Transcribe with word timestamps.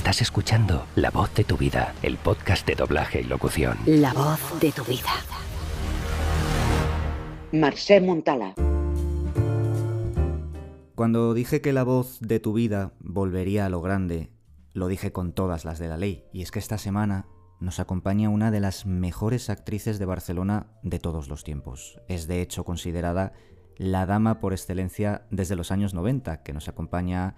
Estás 0.00 0.22
escuchando 0.22 0.86
La 0.96 1.10
voz 1.10 1.34
de 1.34 1.44
tu 1.44 1.58
vida, 1.58 1.94
el 2.02 2.16
podcast 2.16 2.66
de 2.66 2.74
doblaje 2.74 3.20
y 3.20 3.24
locución. 3.24 3.76
La 3.84 4.14
voz 4.14 4.40
de 4.58 4.72
tu 4.72 4.82
vida. 4.84 5.10
Marcé 7.52 8.00
Montala. 8.00 8.54
Cuando 10.94 11.34
dije 11.34 11.60
que 11.60 11.74
la 11.74 11.82
voz 11.82 12.18
de 12.20 12.40
tu 12.40 12.54
vida 12.54 12.94
volvería 13.00 13.66
a 13.66 13.68
lo 13.68 13.82
grande, 13.82 14.32
lo 14.72 14.88
dije 14.88 15.12
con 15.12 15.34
todas 15.34 15.66
las 15.66 15.78
de 15.78 15.88
la 15.88 15.98
ley, 15.98 16.24
y 16.32 16.40
es 16.40 16.50
que 16.50 16.60
esta 16.60 16.78
semana 16.78 17.26
nos 17.60 17.78
acompaña 17.78 18.30
una 18.30 18.50
de 18.50 18.60
las 18.60 18.86
mejores 18.86 19.50
actrices 19.50 19.98
de 19.98 20.06
Barcelona 20.06 20.68
de 20.82 20.98
todos 20.98 21.28
los 21.28 21.44
tiempos. 21.44 22.00
Es 22.08 22.26
de 22.26 22.40
hecho 22.40 22.64
considerada 22.64 23.34
la 23.76 24.06
dama 24.06 24.40
por 24.40 24.54
excelencia 24.54 25.26
desde 25.30 25.56
los 25.56 25.70
años 25.70 25.92
90, 25.92 26.42
que 26.42 26.54
nos 26.54 26.68
acompaña 26.68 27.36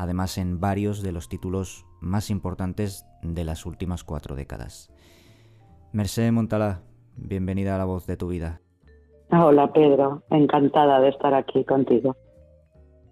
además 0.00 0.38
en 0.38 0.60
varios 0.60 1.02
de 1.02 1.12
los 1.12 1.28
títulos 1.28 1.84
más 2.00 2.30
importantes 2.30 3.04
de 3.22 3.44
las 3.44 3.66
últimas 3.66 4.02
cuatro 4.02 4.34
décadas. 4.34 4.90
Merced 5.92 6.32
Montalá, 6.32 6.80
bienvenida 7.16 7.74
a 7.74 7.78
la 7.78 7.84
voz 7.84 8.06
de 8.06 8.16
tu 8.16 8.28
vida. 8.28 8.62
Hola 9.30 9.70
Pedro, 9.74 10.22
encantada 10.30 11.00
de 11.00 11.10
estar 11.10 11.34
aquí 11.34 11.66
contigo. 11.66 12.16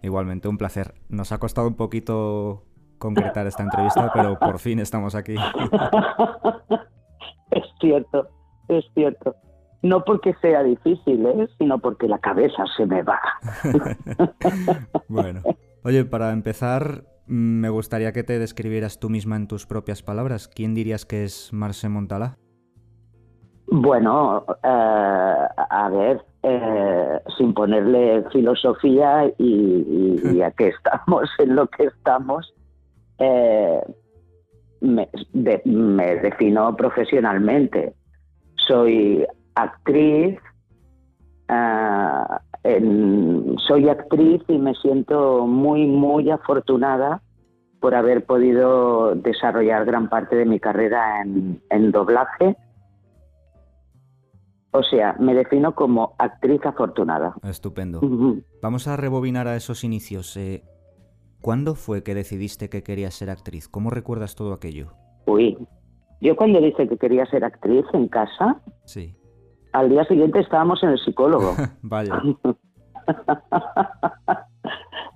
Igualmente, 0.02 0.48
un 0.48 0.56
placer. 0.56 0.94
Nos 1.10 1.30
ha 1.30 1.38
costado 1.38 1.68
un 1.68 1.74
poquito 1.74 2.64
concretar 2.96 3.46
esta 3.46 3.64
entrevista, 3.64 4.10
pero 4.14 4.38
por 4.38 4.58
fin 4.58 4.78
estamos 4.78 5.14
aquí. 5.14 5.34
es 7.50 7.64
cierto, 7.80 8.28
es 8.68 8.84
cierto. 8.94 9.36
No 9.82 10.04
porque 10.04 10.32
sea 10.40 10.62
difícil, 10.62 11.26
¿eh? 11.26 11.48
sino 11.58 11.78
porque 11.78 12.08
la 12.08 12.18
cabeza 12.18 12.64
se 12.78 12.86
me 12.86 13.02
va. 13.02 13.20
bueno, 15.08 15.42
oye, 15.88 16.04
para 16.04 16.32
empezar, 16.32 17.04
mm, 17.28 17.60
me 17.60 17.70
gustaría 17.70 18.12
que 18.12 18.22
te 18.22 18.38
describieras 18.38 19.00
tú 19.00 19.08
misma 19.08 19.36
en 19.36 19.48
tus 19.48 19.66
propias 19.66 20.02
palabras. 20.02 20.46
¿Quién 20.46 20.74
dirías 20.74 21.06
que 21.06 21.24
es 21.24 21.50
Marce 21.52 21.88
Montalá? 21.88 22.36
Bueno, 23.68 24.44
eh, 24.62 25.46
a 25.70 25.88
ver, 25.90 26.22
eh, 26.42 27.20
sin 27.38 27.54
ponerle 27.54 28.22
filosofía 28.30 29.32
y, 29.38 30.42
a 30.42 30.50
qué 30.50 30.68
estamos 30.68 31.28
en 31.38 31.56
lo 31.56 31.66
que 31.68 31.84
estamos, 31.84 32.54
eh, 33.18 33.80
me, 34.82 35.08
defino 36.22 36.76
profesionalmente. 36.76 37.94
Soy 38.56 39.26
actriz, 39.54 40.38
soy 42.62 43.88
actriz 43.88 44.42
y 44.48 44.58
me 44.58 44.74
siento 44.74 45.46
muy, 45.46 45.86
muy 45.86 46.30
afortunada 46.30 47.22
por 47.80 47.94
haber 47.94 48.26
podido 48.26 49.14
desarrollar 49.14 49.84
gran 49.84 50.08
parte 50.08 50.36
de 50.36 50.44
mi 50.44 50.58
carrera 50.58 51.22
en 51.22 51.92
doblaje 51.92 52.56
o 54.70 54.82
sea, 54.82 55.14
me 55.18 55.34
defino 55.34 55.74
como 55.74 56.14
actriz 56.18 56.60
afortunada. 56.64 57.34
Estupendo. 57.42 58.00
Vamos 58.62 58.86
a 58.86 58.96
rebobinar 58.96 59.48
a 59.48 59.56
esos 59.56 59.82
inicios. 59.82 60.36
Eh, 60.36 60.62
¿Cuándo 61.40 61.74
fue 61.74 62.02
que 62.02 62.14
decidiste 62.14 62.68
que 62.68 62.82
querías 62.82 63.14
ser 63.14 63.30
actriz? 63.30 63.68
¿Cómo 63.68 63.90
recuerdas 63.90 64.34
todo 64.34 64.52
aquello? 64.52 64.92
Uy, 65.26 65.56
yo 66.20 66.36
cuando 66.36 66.60
dije 66.60 66.88
que 66.88 66.98
quería 66.98 67.24
ser 67.26 67.44
actriz 67.44 67.84
en 67.92 68.08
casa, 68.08 68.60
sí. 68.84 69.14
Al 69.78 69.88
día 69.88 70.04
siguiente 70.04 70.40
estábamos 70.40 70.82
en 70.82 70.90
el 70.90 70.98
psicólogo. 70.98 71.54
Vaya. 71.82 72.20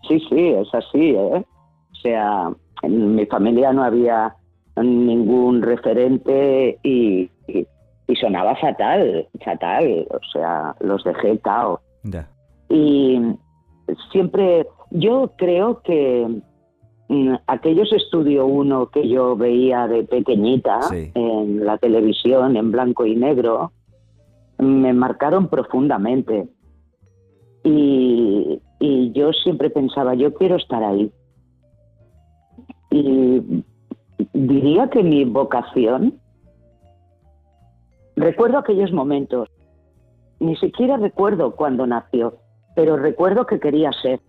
sí, 0.09 0.21
sí, 0.29 0.49
es 0.49 0.75
así, 0.75 1.15
¿eh? 1.15 1.45
O 1.93 1.95
sea, 2.03 2.51
en 2.83 3.15
mi 3.15 3.27
familia 3.27 3.73
no 3.73 3.85
había 3.85 4.35
ningún 4.77 5.63
referente 5.63 6.78
y 6.83 7.31
y 8.12 8.17
sonaba 8.17 8.55
fatal, 8.56 9.27
fatal, 9.45 10.06
o 10.11 10.21
sea, 10.33 10.75
los 10.81 11.03
dejé 11.05 11.39
cao. 11.39 11.81
Y 12.69 13.21
siempre, 14.11 14.67
yo 14.91 15.33
creo 15.37 15.81
que 15.83 16.27
mm, 17.09 17.34
aquellos 17.47 17.93
estudio 17.93 18.47
uno 18.47 18.89
que 18.89 19.09
yo 19.09 19.37
veía 19.37 19.87
de 19.87 20.05
pequeñita 20.05 20.81
en 20.93 21.65
la 21.65 21.78
televisión 21.78 22.56
en 22.56 22.72
blanco 22.72 23.06
y 23.06 23.17
negro 23.17 23.72
me 24.62 24.93
marcaron 24.93 25.49
profundamente. 25.49 26.49
Y, 27.65 28.61
y 28.81 29.12
yo 29.12 29.33
siempre 29.33 29.71
pensaba, 29.71 30.15
yo 30.15 30.34
quiero 30.34 30.56
estar 30.56 30.83
ahí. 30.83 31.12
Y 32.91 33.65
diría 34.33 34.89
que 34.91 35.03
mi 35.03 35.25
vocación 35.25 36.21
Recuerdo 38.17 38.59
aquellos 38.59 38.93
momentos. 38.93 39.49
Ni 40.39 40.56
siquiera 40.56 40.97
recuerdo 40.97 41.55
cuándo 41.55 41.87
nació, 41.87 42.39
pero 42.75 42.97
recuerdo 42.97 43.47
que 43.47 43.61
quería 43.61 43.91
ser. 43.93 44.21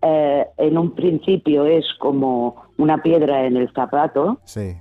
Eh, 0.00 0.46
en 0.58 0.78
un 0.78 0.94
principio 0.94 1.66
es 1.66 1.84
como 1.98 2.62
una 2.78 3.02
piedra 3.02 3.46
en 3.46 3.56
el 3.56 3.72
zapato, 3.72 4.38
sí. 4.44 4.76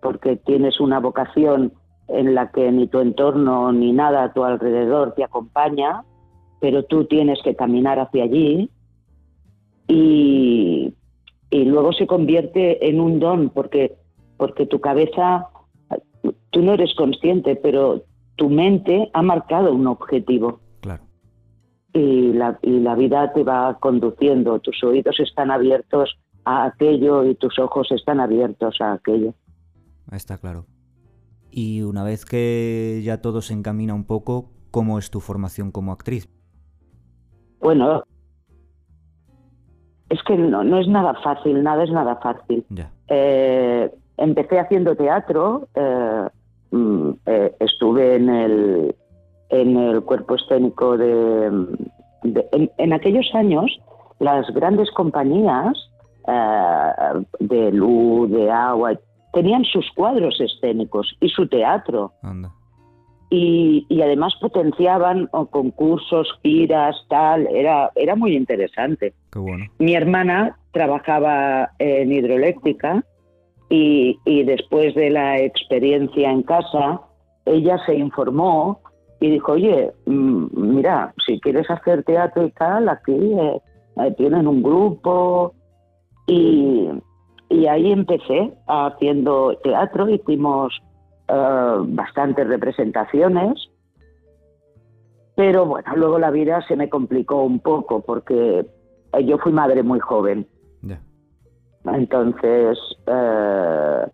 porque 0.00 0.36
tienes 0.36 0.80
una 0.80 1.00
vocación 1.00 1.72
en 2.08 2.34
la 2.34 2.50
que 2.50 2.70
ni 2.70 2.86
tu 2.86 3.00
entorno 3.00 3.72
ni 3.72 3.92
nada 3.92 4.24
a 4.24 4.32
tu 4.32 4.44
alrededor 4.44 5.14
te 5.14 5.24
acompaña, 5.24 6.04
pero 6.60 6.84
tú 6.84 7.04
tienes 7.04 7.40
que 7.42 7.54
caminar 7.54 7.98
hacia 7.98 8.24
allí 8.24 8.70
y, 9.88 10.94
y 11.50 11.64
luego 11.64 11.92
se 11.92 12.06
convierte 12.06 12.88
en 12.88 13.00
un 13.00 13.20
don 13.20 13.50
porque, 13.50 13.96
porque 14.36 14.66
tu 14.66 14.80
cabeza 14.80 15.48
tú 16.50 16.62
no 16.62 16.72
eres 16.72 16.94
consciente, 16.94 17.56
pero 17.56 18.04
tu 18.36 18.48
mente 18.48 19.10
ha 19.12 19.22
marcado 19.22 19.74
un 19.74 19.86
objetivo. 19.86 20.60
Claro. 20.80 21.04
Y 21.92 22.32
la, 22.32 22.58
y 22.62 22.80
la 22.80 22.94
vida 22.94 23.32
te 23.32 23.44
va 23.44 23.78
conduciendo, 23.80 24.58
tus 24.60 24.82
oídos 24.82 25.18
están 25.20 25.50
abiertos 25.50 26.16
a 26.44 26.64
aquello 26.64 27.24
y 27.24 27.34
tus 27.34 27.58
ojos 27.58 27.90
están 27.90 28.20
abiertos 28.20 28.80
a 28.80 28.92
aquello. 28.92 29.34
Está 30.12 30.38
claro. 30.38 30.66
Y 31.56 31.82
una 31.82 32.02
vez 32.02 32.24
que 32.24 33.00
ya 33.04 33.22
todo 33.22 33.40
se 33.40 33.54
encamina 33.54 33.94
un 33.94 34.04
poco, 34.04 34.50
¿cómo 34.72 34.98
es 34.98 35.12
tu 35.12 35.20
formación 35.20 35.70
como 35.70 35.92
actriz? 35.92 36.28
Bueno, 37.60 38.02
es 40.08 40.20
que 40.24 40.36
no, 40.36 40.64
no 40.64 40.80
es 40.80 40.88
nada 40.88 41.14
fácil, 41.22 41.62
nada 41.62 41.84
es 41.84 41.92
nada 41.92 42.16
fácil. 42.16 42.66
Ya. 42.70 42.90
Eh, 43.06 43.88
empecé 44.16 44.58
haciendo 44.58 44.96
teatro, 44.96 45.68
eh, 45.76 46.28
mm, 46.72 47.10
eh, 47.26 47.54
estuve 47.60 48.16
en 48.16 48.28
el, 48.30 48.96
en 49.50 49.76
el 49.76 50.02
cuerpo 50.02 50.34
escénico 50.34 50.96
de... 50.96 51.46
en, 52.78 52.92
aquellos 52.92 53.32
años, 53.32 53.80
las 54.18 54.52
grandes 54.54 54.90
compañías 54.90 55.72
eh, 56.26 57.24
de 57.38 57.70
luz, 57.70 58.28
de 58.32 58.50
agua, 58.50 58.98
tenían 59.34 59.64
sus 59.64 59.90
cuadros 59.94 60.40
escénicos 60.40 61.14
y 61.20 61.28
su 61.28 61.46
teatro. 61.48 62.12
Y, 63.30 63.84
y, 63.88 64.00
además 64.00 64.34
potenciaban 64.40 65.26
concursos, 65.50 66.28
giras, 66.42 66.96
tal, 67.08 67.48
era, 67.48 67.90
era 67.96 68.14
muy 68.14 68.36
interesante. 68.36 69.12
Qué 69.32 69.38
bueno. 69.40 69.64
Mi 69.78 69.94
hermana 69.94 70.56
trabajaba 70.72 71.70
en 71.78 72.12
hidroeléctrica 72.12 73.04
y, 73.68 74.44
después 74.44 74.94
de 74.94 75.10
la 75.10 75.40
experiencia 75.40 76.30
en 76.30 76.42
casa, 76.42 77.00
ella 77.44 77.78
se 77.86 77.96
informó 77.96 78.80
y 79.20 79.30
dijo, 79.30 79.52
oye, 79.52 79.92
mm, 80.06 80.46
mira, 80.54 81.12
si 81.26 81.40
quieres 81.40 81.68
hacer 81.70 82.04
teatro 82.04 82.46
y 82.46 82.50
tal, 82.52 82.88
aquí 82.88 83.12
eh, 83.12 83.60
eh, 83.96 84.14
tienen 84.16 84.46
un 84.46 84.62
grupo. 84.62 85.54
Y, 86.26 86.63
ahí 87.66 87.92
empecé 87.92 88.52
haciendo 88.66 89.56
teatro, 89.62 90.08
hicimos 90.08 90.80
eh, 91.28 91.76
bastantes 91.86 92.46
representaciones. 92.46 93.70
Pero 95.36 95.66
bueno, 95.66 95.96
luego 95.96 96.18
la 96.18 96.30
vida 96.30 96.62
se 96.68 96.76
me 96.76 96.88
complicó 96.88 97.42
un 97.42 97.58
poco 97.60 98.02
porque 98.02 98.66
yo 99.24 99.38
fui 99.38 99.52
madre 99.52 99.82
muy 99.82 100.00
joven. 100.00 100.46
Entonces, 101.86 102.78
eh, 103.06 104.06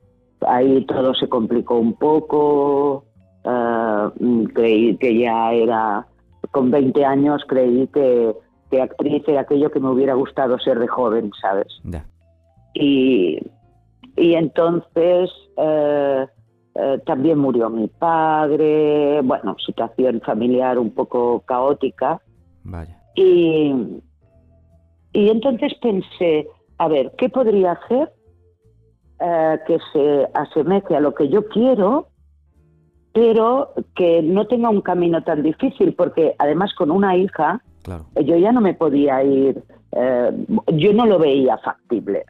ahí 0.47 0.85
todo 0.87 1.15
se 1.15 1.29
complicó 1.29 1.79
un 1.79 1.95
poco. 1.95 3.05
Eh, 3.45 4.49
creí 4.55 4.97
que 4.97 5.19
ya 5.19 5.53
era, 5.53 6.07
con 6.51 6.71
20 6.71 7.05
años, 7.05 7.43
creí 7.47 7.87
que, 7.89 8.35
que, 8.71 8.83
actriz 8.83 9.23
era 9.29 9.43
aquello 9.43 9.71
que 9.71 9.81
me 9.81 9.89
hubiera 9.89 10.15
gustado 10.15 10.59
ser 10.59 10.79
de 10.79 10.89
joven, 10.89 11.31
¿sabes? 11.41 11.69
Y, 12.81 13.39
y 14.17 14.35
entonces 14.35 15.31
eh, 15.57 16.27
también 17.05 17.39
murió 17.39 17.69
mi 17.71 17.89
padre, 17.89 19.21
bueno, 19.23 19.57
situación 19.65 20.21
familiar 20.21 20.79
un 20.79 20.91
poco 20.91 21.41
caótica. 21.41 22.21
Vaya. 22.65 22.97
Y, 23.15 23.75
y 25.13 25.29
entonces 25.29 25.75
pensé, 25.81 26.47
a 26.79 26.89
ver, 26.89 27.13
¿qué 27.19 27.29
podría 27.29 27.73
hacer 27.73 28.13
eh, 29.23 29.59
que 29.67 29.79
se 29.93 30.29
asemeje 30.33 30.97
a 30.97 31.01
lo 31.01 31.15
que 31.15 31.29
yo 31.29 31.47
quiero, 31.49 32.09
pero 33.13 33.75
que 33.95 34.23
no 34.23 34.47
tenga 34.47 34.71
un 34.71 34.81
camino 34.81 35.23
tan 35.23 35.43
difícil, 35.43 35.95
porque 35.95 36.35
además 36.39 36.73
con 36.73 36.91
una 36.91 37.19
hija, 37.19 37.63
yo 38.25 38.37
ya 38.39 38.51
no 38.51 38.63
me 38.63 38.73
podía 38.73 39.23
ir, 39.23 39.63
eh, 39.93 40.31
yo 40.75 40.95
no 40.95 41.05
lo 41.05 41.19
veía 41.19 41.59
factible, 41.59 42.25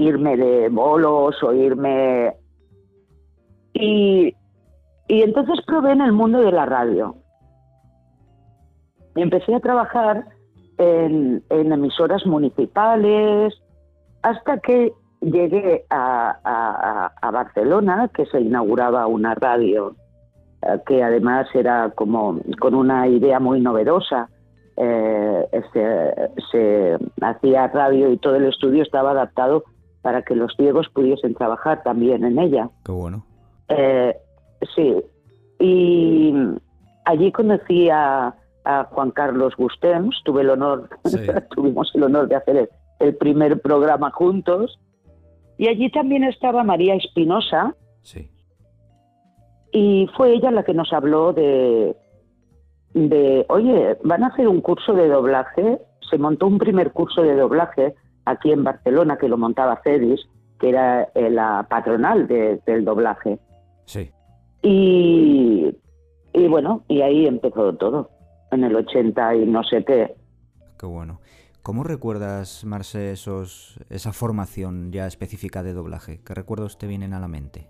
irme 0.00 0.36
de 0.36 0.68
bolos 0.68 1.42
o 1.42 1.52
irme... 1.52 2.34
Y, 3.72 4.34
y 5.08 5.22
entonces 5.22 5.60
probé 5.66 5.92
en 5.92 6.00
el 6.00 6.12
mundo 6.12 6.40
de 6.40 6.52
la 6.52 6.66
radio. 6.66 7.16
Y 9.14 9.22
empecé 9.22 9.54
a 9.54 9.60
trabajar 9.60 10.24
en, 10.78 11.42
emisoras 11.50 12.24
municipales, 12.26 13.54
hasta 14.22 14.58
que 14.58 14.92
llegué 15.20 15.84
a, 15.90 17.10
Barcelona, 17.32 18.10
que 18.14 18.26
se 18.26 18.40
inauguraba 18.40 19.06
una 19.06 19.34
radio 19.34 19.94
eh, 20.62 20.80
que 20.86 21.02
además 21.02 21.46
era 21.54 21.90
como 21.90 22.38
con 22.58 22.74
una 22.74 23.08
idea 23.08 23.38
muy 23.40 23.60
novedosa. 23.60 24.28
Eh, 24.76 25.46
este, 25.52 26.14
se 26.50 26.98
hacía 27.20 27.66
radio 27.68 28.10
y 28.10 28.16
todo 28.16 28.36
el 28.36 28.46
estudio 28.46 28.82
estaba 28.82 29.10
adaptado 29.10 29.64
para 30.02 30.22
que 30.22 30.34
los 30.34 30.54
ciegos 30.56 30.88
pudiesen 30.88 31.34
trabajar 31.34 31.82
también 31.82 32.24
en 32.24 32.38
ella. 32.38 32.70
Qué 32.84 32.92
bueno. 32.92 33.24
Eh, 33.68 34.16
sí, 34.74 34.96
y 35.58 36.34
allí 37.04 37.32
conocí 37.32 37.88
a, 37.90 38.34
Juan 38.90 39.10
Carlos 39.10 39.56
Gustems, 39.56 40.22
tuve 40.24 40.42
el 40.42 40.50
honor, 40.50 40.88
tuvimos 41.56 41.90
el 41.94 42.04
honor 42.04 42.28
de 42.28 42.36
hacer 42.36 42.70
el, 43.00 43.16
primer 43.16 43.60
programa 43.60 44.10
juntos, 44.12 44.78
y 45.58 45.66
allí 45.66 45.90
también 45.90 46.22
estaba 46.24 46.62
María 46.62 46.94
Espinosa, 46.94 47.74
sí. 48.02 48.30
y 49.72 50.08
fue 50.16 50.34
ella 50.34 50.52
la 50.52 50.62
que 50.62 50.74
nos 50.74 50.92
habló 50.92 51.32
de, 51.32 51.96
de, 52.94 53.44
oye, 53.48 53.98
van 54.04 54.22
a 54.22 54.28
hacer 54.28 54.46
un 54.46 54.60
curso 54.60 54.92
de 54.92 55.08
doblaje, 55.08 55.80
se 56.08 56.18
montó 56.18 56.46
un 56.46 56.58
primer 56.58 56.92
curso 56.92 57.22
de 57.22 57.34
doblaje 57.34 57.96
aquí 58.30 58.52
en 58.52 58.64
Barcelona, 58.64 59.18
que 59.18 59.28
lo 59.28 59.36
montaba 59.36 59.80
Cedis, 59.82 60.20
que 60.58 60.70
era 60.70 61.04
eh, 61.14 61.30
la 61.30 61.66
patronal 61.68 62.26
del 62.26 62.84
doblaje. 62.84 63.38
Sí. 63.86 64.10
Y, 64.62 65.74
y 66.32 66.48
bueno, 66.48 66.84
y 66.88 67.00
ahí 67.02 67.26
empezó 67.26 67.74
todo, 67.74 68.10
en 68.50 68.64
el 68.64 68.76
80 68.76 69.36
y 69.36 69.46
no 69.46 69.62
sé 69.64 69.84
qué. 69.84 70.14
Qué 70.78 70.86
bueno. 70.86 71.20
¿Cómo 71.62 71.84
recuerdas, 71.84 72.64
Marce, 72.64 73.12
esos, 73.12 73.78
esa 73.90 74.12
formación 74.12 74.92
ya 74.92 75.06
específica 75.06 75.62
de 75.62 75.74
doblaje? 75.74 76.20
¿Qué 76.24 76.34
recuerdos 76.34 76.78
te 76.78 76.86
vienen 76.86 77.12
a 77.12 77.20
la 77.20 77.28
mente? 77.28 77.68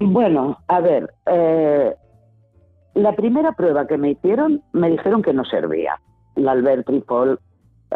Bueno, 0.00 0.58
a 0.68 0.80
ver, 0.80 1.14
eh, 1.26 1.94
la 2.94 3.16
primera 3.16 3.52
prueba 3.52 3.86
que 3.86 3.96
me 3.96 4.10
hicieron 4.10 4.62
me 4.72 4.90
dijeron 4.90 5.22
que 5.22 5.32
no 5.32 5.44
servía. 5.44 6.00
La 6.36 6.52
Albert 6.52 6.86
Tripol, 6.86 7.40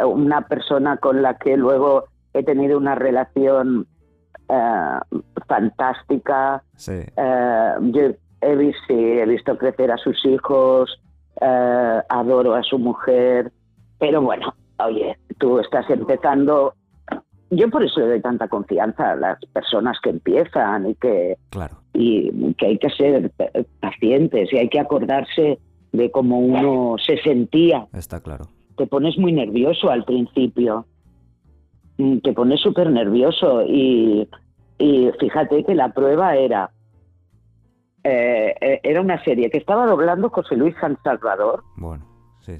una 0.02 0.42
persona 0.48 0.96
con 0.96 1.22
la 1.22 1.38
que 1.38 1.56
luego 1.56 2.04
he 2.32 2.42
tenido 2.42 2.76
una 2.78 2.94
relación 2.94 3.86
eh, 4.48 4.98
fantástica. 5.46 6.62
Eh, 6.86 7.74
yo 7.80 8.00
he, 8.40 8.56
visto, 8.56 8.92
he 8.92 9.26
visto 9.26 9.56
crecer 9.56 9.90
a 9.90 9.96
sus 9.96 10.24
hijos, 10.26 11.00
eh, 11.40 12.00
adoro 12.08 12.54
a 12.54 12.62
su 12.62 12.78
mujer, 12.78 13.52
pero 13.98 14.20
bueno, 14.20 14.54
oye, 14.78 15.16
tú 15.38 15.60
estás 15.60 15.88
empezando. 15.88 16.74
Yo 17.50 17.70
por 17.70 17.84
eso 17.84 18.00
le 18.00 18.08
doy 18.08 18.20
tanta 18.20 18.48
confianza 18.48 19.12
a 19.12 19.16
las 19.16 19.38
personas 19.52 19.98
que 20.02 20.10
empiezan 20.10 20.90
y 20.90 20.94
que, 20.96 21.36
claro. 21.50 21.76
y 21.92 22.54
que 22.54 22.66
hay 22.66 22.78
que 22.78 22.90
ser 22.90 23.30
pacientes 23.80 24.52
y 24.52 24.58
hay 24.58 24.68
que 24.68 24.80
acordarse 24.80 25.58
de 25.92 26.10
cómo 26.10 26.38
uno 26.38 26.96
se 26.98 27.16
sentía. 27.18 27.86
Está 27.92 28.20
claro. 28.20 28.46
Te 28.76 28.86
pones 28.86 29.16
muy 29.18 29.32
nervioso 29.32 29.90
al 29.90 30.04
principio. 30.04 30.86
Mm, 31.98 32.18
te 32.18 32.32
pone 32.32 32.56
súper 32.56 32.90
nervioso 32.90 33.62
y, 33.62 34.28
fíjate 35.20 35.64
que 35.64 35.74
la 35.74 35.92
prueba 35.92 36.36
era 36.36 36.70
eh, 38.02 38.54
eh, 38.60 38.80
era 38.82 39.00
una 39.00 39.22
serie 39.24 39.48
que 39.48 39.58
estaba 39.58 39.86
doblando 39.86 40.28
José 40.28 40.56
Luis 40.56 40.74
San 40.80 40.98
Salvador, 41.02 41.62
bueno, 41.76 42.04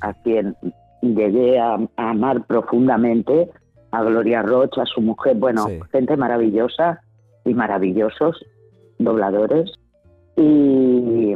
a 0.01 0.15
quien 0.23 0.57
llegué 1.03 1.59
a, 1.59 1.79
amar 1.97 2.47
profundamente, 2.47 3.51
a 3.91 4.03
Gloria 4.05 4.43
Rocha, 4.43 4.83
a 4.83 4.87
su 4.87 5.03
mujer, 5.03 5.37
bueno, 5.37 5.67
gente 5.93 6.17
maravillosa 6.17 7.03
y 7.45 7.53
maravillosos 7.53 8.43
dobladores. 8.99 9.71
Y, 10.37 11.35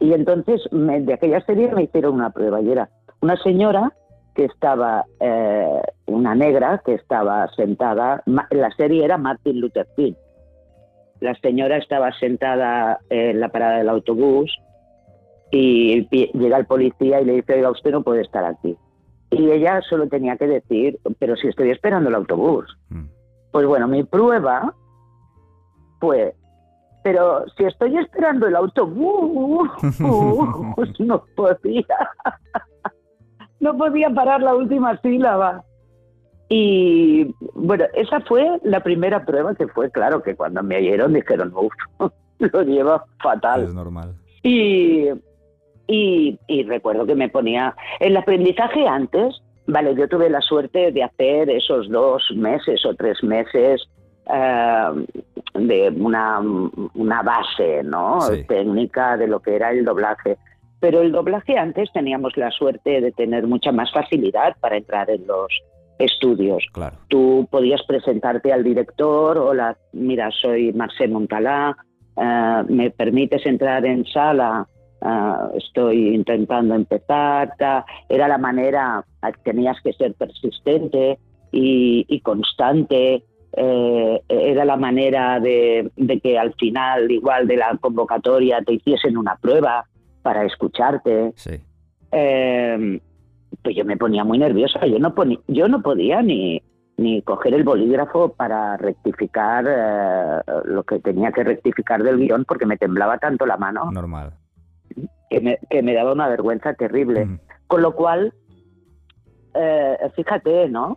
y 0.00 0.12
entonces 0.12 0.60
de 0.70 1.14
aquella 1.14 1.40
serie 1.46 1.72
me 1.72 1.84
hicieron 1.84 2.14
una 2.14 2.30
prueba 2.30 2.60
y 2.60 2.70
era 2.70 2.90
una 3.24 3.42
señora 3.42 3.90
que 4.34 4.44
estaba 4.44 5.06
eh, 5.18 5.80
una 6.04 6.34
negra 6.34 6.82
que 6.84 6.92
estaba 6.92 7.48
sentada, 7.56 8.22
la 8.26 8.70
serie 8.76 9.02
era 9.02 9.16
Martin 9.16 9.60
Luther 9.60 9.86
King. 9.96 10.12
La 11.20 11.34
señora 11.36 11.78
estaba 11.78 12.12
sentada 12.18 13.00
en 13.08 13.40
la 13.40 13.48
parada 13.48 13.78
del 13.78 13.88
autobús 13.88 14.54
y 15.50 16.06
llega 16.34 16.58
el 16.58 16.66
policía 16.66 17.22
y 17.22 17.24
le 17.24 17.32
dice, 17.36 17.54
oiga, 17.54 17.70
usted 17.70 17.92
no 17.92 18.02
puede 18.02 18.20
estar 18.20 18.44
aquí. 18.44 18.76
Y 19.30 19.50
ella 19.50 19.80
solo 19.88 20.06
tenía 20.08 20.36
que 20.36 20.46
decir, 20.46 20.98
pero 21.18 21.34
si 21.36 21.48
estoy 21.48 21.70
esperando 21.70 22.10
el 22.10 22.16
autobús. 22.16 22.66
Mm. 22.90 23.06
Pues 23.52 23.66
bueno, 23.66 23.88
mi 23.88 24.04
prueba 24.04 24.74
fue, 25.98 26.34
pero 27.02 27.46
si 27.56 27.64
estoy 27.64 27.96
esperando 27.96 28.48
el 28.48 28.56
autobús, 28.56 29.70
no 30.98 31.24
podía 31.34 31.86
no 33.64 33.76
podía 33.78 34.10
parar 34.10 34.42
la 34.42 34.54
última 34.54 35.00
sílaba. 35.00 35.64
Y 36.50 37.34
bueno, 37.54 37.86
esa 37.94 38.20
fue 38.20 38.60
la 38.62 38.80
primera 38.80 39.24
prueba 39.24 39.54
que 39.54 39.66
fue, 39.68 39.90
claro, 39.90 40.22
que 40.22 40.36
cuando 40.36 40.62
me 40.62 40.76
oyeron 40.76 41.14
dijeron, 41.14 41.50
uff, 41.56 41.72
lo 42.38 42.62
lleva 42.62 43.04
fatal. 43.22 43.64
Es 43.64 43.74
normal. 43.74 44.14
Y, 44.42 45.08
y, 45.86 46.62
recuerdo 46.64 47.06
que 47.06 47.14
me 47.14 47.30
ponía, 47.30 47.74
el 47.98 48.14
aprendizaje 48.18 48.86
antes, 48.86 49.42
vale, 49.66 49.94
yo 49.94 50.06
tuve 50.06 50.28
la 50.28 50.42
suerte 50.42 50.92
de 50.92 51.02
hacer 51.02 51.48
esos 51.48 51.88
dos 51.88 52.22
meses 52.36 52.84
o 52.84 52.94
tres 52.94 53.24
meses 53.24 53.82
eh, 54.26 55.06
de 55.54 55.88
una, 55.88 56.40
una 56.40 57.22
base 57.22 57.82
¿no? 57.82 58.18
técnica 58.46 59.16
de 59.16 59.28
lo 59.28 59.40
que 59.40 59.56
era 59.56 59.70
el 59.70 59.86
doblaje. 59.86 60.36
Pero 60.84 61.00
el 61.00 61.12
doblaje 61.12 61.56
antes 61.56 61.90
teníamos 61.94 62.36
la 62.36 62.50
suerte 62.50 63.00
de 63.00 63.10
tener 63.10 63.46
mucha 63.46 63.72
más 63.72 63.90
facilidad 63.90 64.54
para 64.60 64.76
entrar 64.76 65.08
en 65.08 65.26
los 65.26 65.48
estudios. 65.98 66.62
Claro. 66.74 66.96
Tú 67.08 67.48
podías 67.50 67.82
presentarte 67.86 68.52
al 68.52 68.62
director, 68.62 69.38
hola, 69.38 69.78
mira, 69.94 70.30
soy 70.42 70.74
Marcel 70.74 71.10
Montalá, 71.10 71.74
eh, 72.18 72.62
¿me 72.68 72.90
permites 72.90 73.46
entrar 73.46 73.86
en 73.86 74.04
sala? 74.04 74.68
Eh, 75.00 75.56
estoy 75.56 76.14
intentando 76.14 76.74
empezar. 76.74 77.54
Era 78.06 78.28
la 78.28 78.36
manera, 78.36 79.02
tenías 79.42 79.80
que 79.82 79.94
ser 79.94 80.12
persistente 80.12 81.18
y, 81.50 82.20
constante. 82.20 83.24
Eh, 83.56 84.20
era 84.28 84.66
la 84.66 84.76
manera 84.76 85.40
de, 85.40 85.90
de, 85.96 86.20
que 86.20 86.38
al 86.38 86.52
final, 86.56 87.10
igual 87.10 87.46
de 87.46 87.56
la 87.56 87.74
convocatoria, 87.80 88.60
te 88.60 88.74
hiciesen 88.74 89.16
una 89.16 89.36
prueba 89.36 89.86
para 90.24 90.44
escucharte. 90.44 91.34
Sí. 91.36 91.60
Eh, 92.10 93.00
pues 93.62 93.76
yo 93.76 93.84
me 93.84 93.98
ponía 93.98 94.24
muy 94.24 94.38
nerviosa. 94.38 94.84
Yo 94.86 94.98
no, 94.98 95.14
yo 95.46 95.68
no 95.68 95.82
podía 95.82 96.22
ni, 96.22 96.62
ni 96.96 97.20
coger 97.22 97.52
el 97.52 97.62
bolígrafo 97.62 98.32
para 98.32 98.78
rectificar 98.78 99.66
eh, 99.68 100.52
lo 100.64 100.82
que 100.84 100.98
tenía 100.98 101.30
que 101.30 101.44
rectificar 101.44 102.02
del 102.02 102.18
guion 102.18 102.46
porque 102.46 102.64
me 102.64 102.78
temblaba 102.78 103.18
tanto 103.18 103.44
la 103.44 103.58
mano. 103.58 103.92
Normal. 103.92 104.32
Que 105.28 105.40
me, 105.40 105.58
que 105.68 105.82
me 105.82 105.92
daba 105.92 106.12
una 106.12 106.28
vergüenza 106.28 106.72
terrible. 106.72 107.38
Con 107.66 107.82
lo 107.82 107.94
cual, 107.94 108.32
eh, 109.54 109.98
fíjate, 110.16 110.70
¿no? 110.70 110.96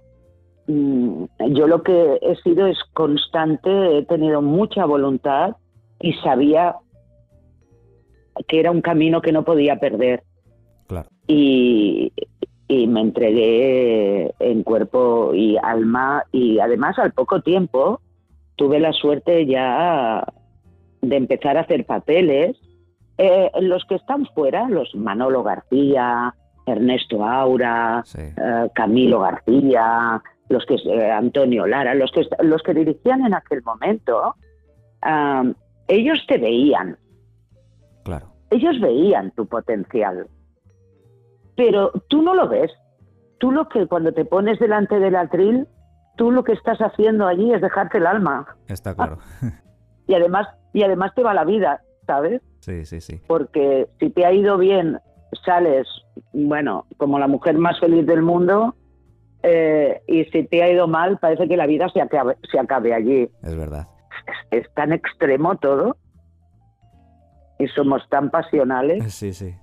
Mm, 0.67 1.25
yo 1.49 1.67
lo 1.67 1.83
que 1.83 2.17
he 2.21 2.35
sido 2.37 2.65
es 2.67 2.77
constante, 2.93 3.97
he 3.97 4.05
tenido 4.05 4.41
mucha 4.41 4.85
voluntad 4.85 5.57
y 5.99 6.13
sabía 6.13 6.75
que 8.47 8.59
era 8.59 8.71
un 8.71 8.81
camino 8.81 9.21
que 9.21 9.31
no 9.31 9.43
podía 9.43 9.79
perder. 9.79 10.23
Claro. 10.87 11.09
Y, 11.27 12.11
me 12.69 13.01
entregué 13.01 14.33
en 14.39 14.63
cuerpo 14.63 15.33
y 15.33 15.57
alma 15.57 16.23
y 16.31 16.59
además 16.59 16.99
al 16.99 17.13
poco 17.13 17.41
tiempo 17.41 18.01
tuve 18.55 18.79
la 18.79 18.91
suerte 18.91 19.45
ya 19.45 20.25
de 21.01 21.15
empezar 21.15 21.57
a 21.57 21.61
hacer 21.61 21.85
papeles. 21.85 22.57
Eh, 23.17 23.49
los 23.61 23.83
que 23.85 23.95
están 23.95 24.25
fuera, 24.27 24.69
los 24.69 24.93
Manolo 24.95 25.43
García, 25.43 26.33
Ernesto 26.65 27.25
Aura, 27.25 28.03
eh, 28.17 28.69
Camilo 28.75 29.21
García, 29.21 30.21
los 30.49 30.65
que 30.65 30.75
eh, 30.75 31.11
Antonio 31.11 31.65
Lara, 31.65 31.95
los 31.95 32.11
que 32.11 32.27
los 32.43 32.61
que 32.63 32.73
dirigían 32.73 33.25
en 33.25 33.33
aquel 33.33 33.63
momento, 33.63 34.35
ellos 35.87 36.25
te 36.27 36.37
veían. 36.37 36.97
Ellos 38.49 38.79
veían 38.79 39.31
tu 39.31 39.45
potencial. 39.47 40.27
Pero 41.55 41.91
tú 42.09 42.21
no 42.21 42.33
lo 42.33 42.47
ves. 42.47 42.71
Tú 43.39 43.51
lo 43.51 43.67
que 43.69 43.87
cuando 43.87 44.13
te 44.13 44.25
pones 44.25 44.59
delante 44.59 44.99
del 44.99 45.15
atril, 45.15 45.67
tú 46.15 46.31
lo 46.31 46.43
que 46.43 46.53
estás 46.53 46.79
haciendo 46.79 47.27
allí 47.27 47.53
es 47.53 47.61
dejarte 47.61 47.97
el 47.97 48.07
alma. 48.07 48.55
Está 48.67 48.95
claro. 48.95 49.19
y 50.07 50.13
además 50.13 50.47
y 50.73 50.83
además 50.83 51.13
te 51.15 51.23
va 51.23 51.33
la 51.33 51.43
vida, 51.43 51.81
¿sabes? 52.05 52.41
Sí, 52.59 52.85
sí, 52.85 53.01
sí. 53.01 53.21
Porque 53.27 53.87
si 53.99 54.09
te 54.09 54.25
ha 54.25 54.31
ido 54.31 54.57
bien, 54.57 54.99
sales, 55.43 55.87
bueno, 56.33 56.85
como 56.97 57.17
la 57.19 57.27
mujer 57.27 57.57
más 57.57 57.79
feliz 57.79 58.05
del 58.05 58.21
mundo, 58.21 58.75
eh, 59.43 60.01
y 60.07 60.25
si 60.25 60.43
te 60.43 60.61
ha 60.61 60.69
ido 60.69 60.87
mal, 60.87 61.17
parece 61.19 61.47
que 61.47 61.57
la 61.57 61.65
vida 61.65 61.89
se 61.89 62.01
acabe, 62.01 62.37
se 62.51 62.59
acabe 62.59 62.93
allí. 62.93 63.29
Es 63.43 63.55
verdad. 63.55 63.87
Es, 64.51 64.71
tan 64.73 64.91
extremo 64.91 65.57
todo. 65.57 65.97
Y 67.59 67.67
somos 67.67 68.07
tan 68.09 68.29
pasionales. 68.29 69.13
Sí, 69.13 69.33
sí. 69.33 69.55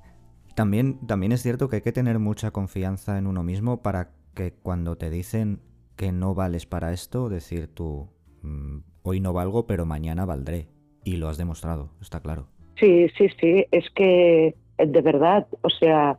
También, 0.55 1.05
también 1.07 1.33
es 1.33 1.43
cierto 1.43 1.69
que 1.69 1.77
hay 1.77 1.83
que 1.83 1.93
tener 1.93 2.19
mucha 2.19 2.51
confianza 2.51 3.19
en 3.19 3.27
uno 3.27 3.43
mismo 3.43 3.83
para 3.83 4.11
que 4.35 4.53
cuando 4.53 4.97
te 4.97 5.11
dicen 5.11 5.61
que 5.97 6.13
no 6.13 6.35
vales 6.35 6.67
para 6.67 6.93
esto, 6.93 7.29
decir 7.29 7.69
tú, 7.69 8.09
mm, 8.43 8.79
hoy 9.03 9.21
no 9.21 9.33
valgo, 9.33 9.67
pero 9.67 9.87
mañana 9.87 10.25
valdré. 10.25 10.69
Y 11.05 11.17
lo 11.17 11.29
has 11.29 11.39
demostrado, 11.39 11.91
está 12.01 12.21
claro. 12.21 12.47
Sí, 12.79 13.09
sí, 13.17 13.29
sí. 13.41 13.67
Es 13.71 13.89
que, 13.91 14.57
de 14.79 15.03
verdad, 15.03 15.47
o 15.63 15.71
sea, 15.71 16.19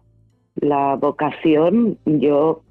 la 0.55 0.95
vocación, 0.95 1.97
yo 2.05 2.63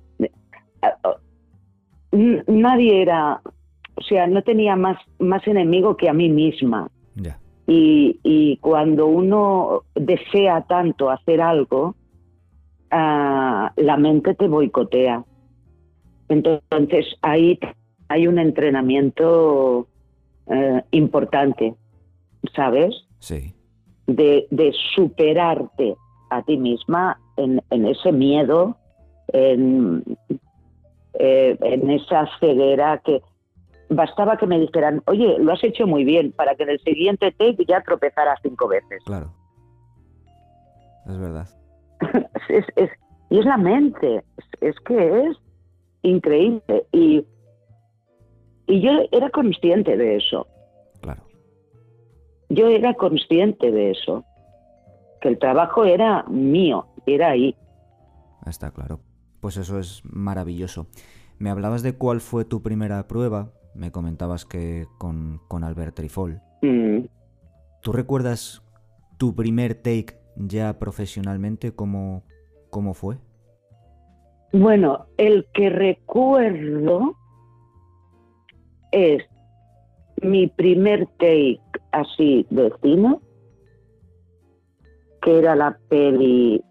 nadie 2.47 3.03
era, 3.03 3.41
o 3.97 4.03
sea, 4.03 4.27
no 4.27 4.43
tenía 4.43 4.77
más, 4.77 4.99
más 5.19 5.47
enemigo 5.47 5.97
que 5.97 6.09
a 6.09 6.13
mí 6.13 6.29
misma. 6.29 6.91
Y, 7.67 8.59
cuando 8.61 9.07
uno 9.07 9.83
desea 9.95 10.63
tanto 10.63 11.11
hacer 11.11 11.41
algo, 11.41 11.95
ah, 12.91 13.73
la 13.77 13.97
mente 13.97 14.35
te 14.35 14.49
boicotea. 14.49 15.25
Entonces 16.29 17.07
ahí 17.23 17.59
hay 18.09 18.27
un 18.27 18.39
entrenamiento 18.39 19.87
eh, 20.47 20.83
importante, 20.91 21.75
¿sabes? 22.55 22.95
Sí. 23.19 23.55
De, 24.07 24.47
superarte 24.95 25.97
a 26.31 26.43
ti 26.43 26.57
misma 26.57 27.19
en, 27.37 27.63
en 27.71 27.87
ese 27.87 28.13
miedo, 28.13 28.77
en, 29.29 30.03
eh, 31.19 31.57
en 31.61 31.91
esa 31.91 32.29
ceguera 32.41 33.01
que 33.05 33.23
bastaba 33.89 34.37
que 34.37 34.47
me 34.47 34.59
dijeran, 34.59 35.03
oye, 35.07 35.39
lo 35.39 35.53
has 35.53 35.63
hecho 35.65 35.87
muy 35.87 36.05
bien, 36.05 36.33
para 36.33 36.55
que 36.55 36.65
en 36.65 36.71
el 36.71 36.81
siguiente 36.81 37.33
take 37.33 37.65
ya 37.67 37.83
tropezaras 37.83 38.39
cinco 38.43 38.69
veces. 38.69 39.03
Claro. 39.05 39.33
Es 41.07 41.19
verdad. 41.19 41.49
y 43.31 43.39
es 43.39 43.45
la 43.45 43.57
mente, 43.57 44.25
es, 44.61 44.75
que 44.81 45.27
es 45.27 45.37
increíble. 46.03 46.87
Y, 46.93 47.27
y 48.67 48.81
yo 48.81 48.91
era 49.13 49.31
consciente 49.31 49.97
de 49.97 50.17
eso. 50.17 50.47
Claro. 51.01 51.23
Yo 52.49 52.69
era 52.69 52.95
consciente 52.95 53.71
de 53.71 53.91
eso. 53.91 54.25
Que 55.21 55.29
el 55.29 55.39
trabajo 55.39 55.85
era 55.85 56.25
mío, 56.25 56.87
era 57.07 57.31
ahí. 57.31 57.57
Está 58.47 58.71
claro 58.71 59.01
pues 59.45 59.59
eso 59.59 59.79
es 59.79 60.01
maravilloso. 60.07 60.87
Me 61.39 61.51
hablabas 61.51 61.83
de 61.83 61.93
cuál 61.93 62.23
fue 62.23 62.47
tu 62.47 62.63
primera 62.63 63.07
prueba, 63.07 63.53
me 63.75 63.91
comentabas 63.91 64.45
que 64.45 64.87
con, 64.99 65.41
con 65.49 65.65
Albert 65.65 65.95
Trifol. 65.95 66.41
Mm. 66.63 67.07
¿Tú 67.81 67.93
recuerdas 67.93 68.63
tu 69.19 69.35
primer 69.35 69.75
take 69.75 70.19
ya 70.37 70.79
profesionalmente? 70.79 71.73
¿Cómo, 71.73 72.25
cómo 72.71 72.95
fue? 72.95 73.19
Bueno, 74.53 75.07
el 75.17 75.47
que 75.53 75.69
recuerdo 75.69 77.17
es 78.93 79.25
mi 80.23 80.47
primer 80.47 81.07
take 81.19 81.61
así 81.91 82.47
de 82.51 82.73
cine, 82.81 83.19
que 85.23 85.39
era 85.39 85.57
la 85.57 85.77
peli 85.89 86.63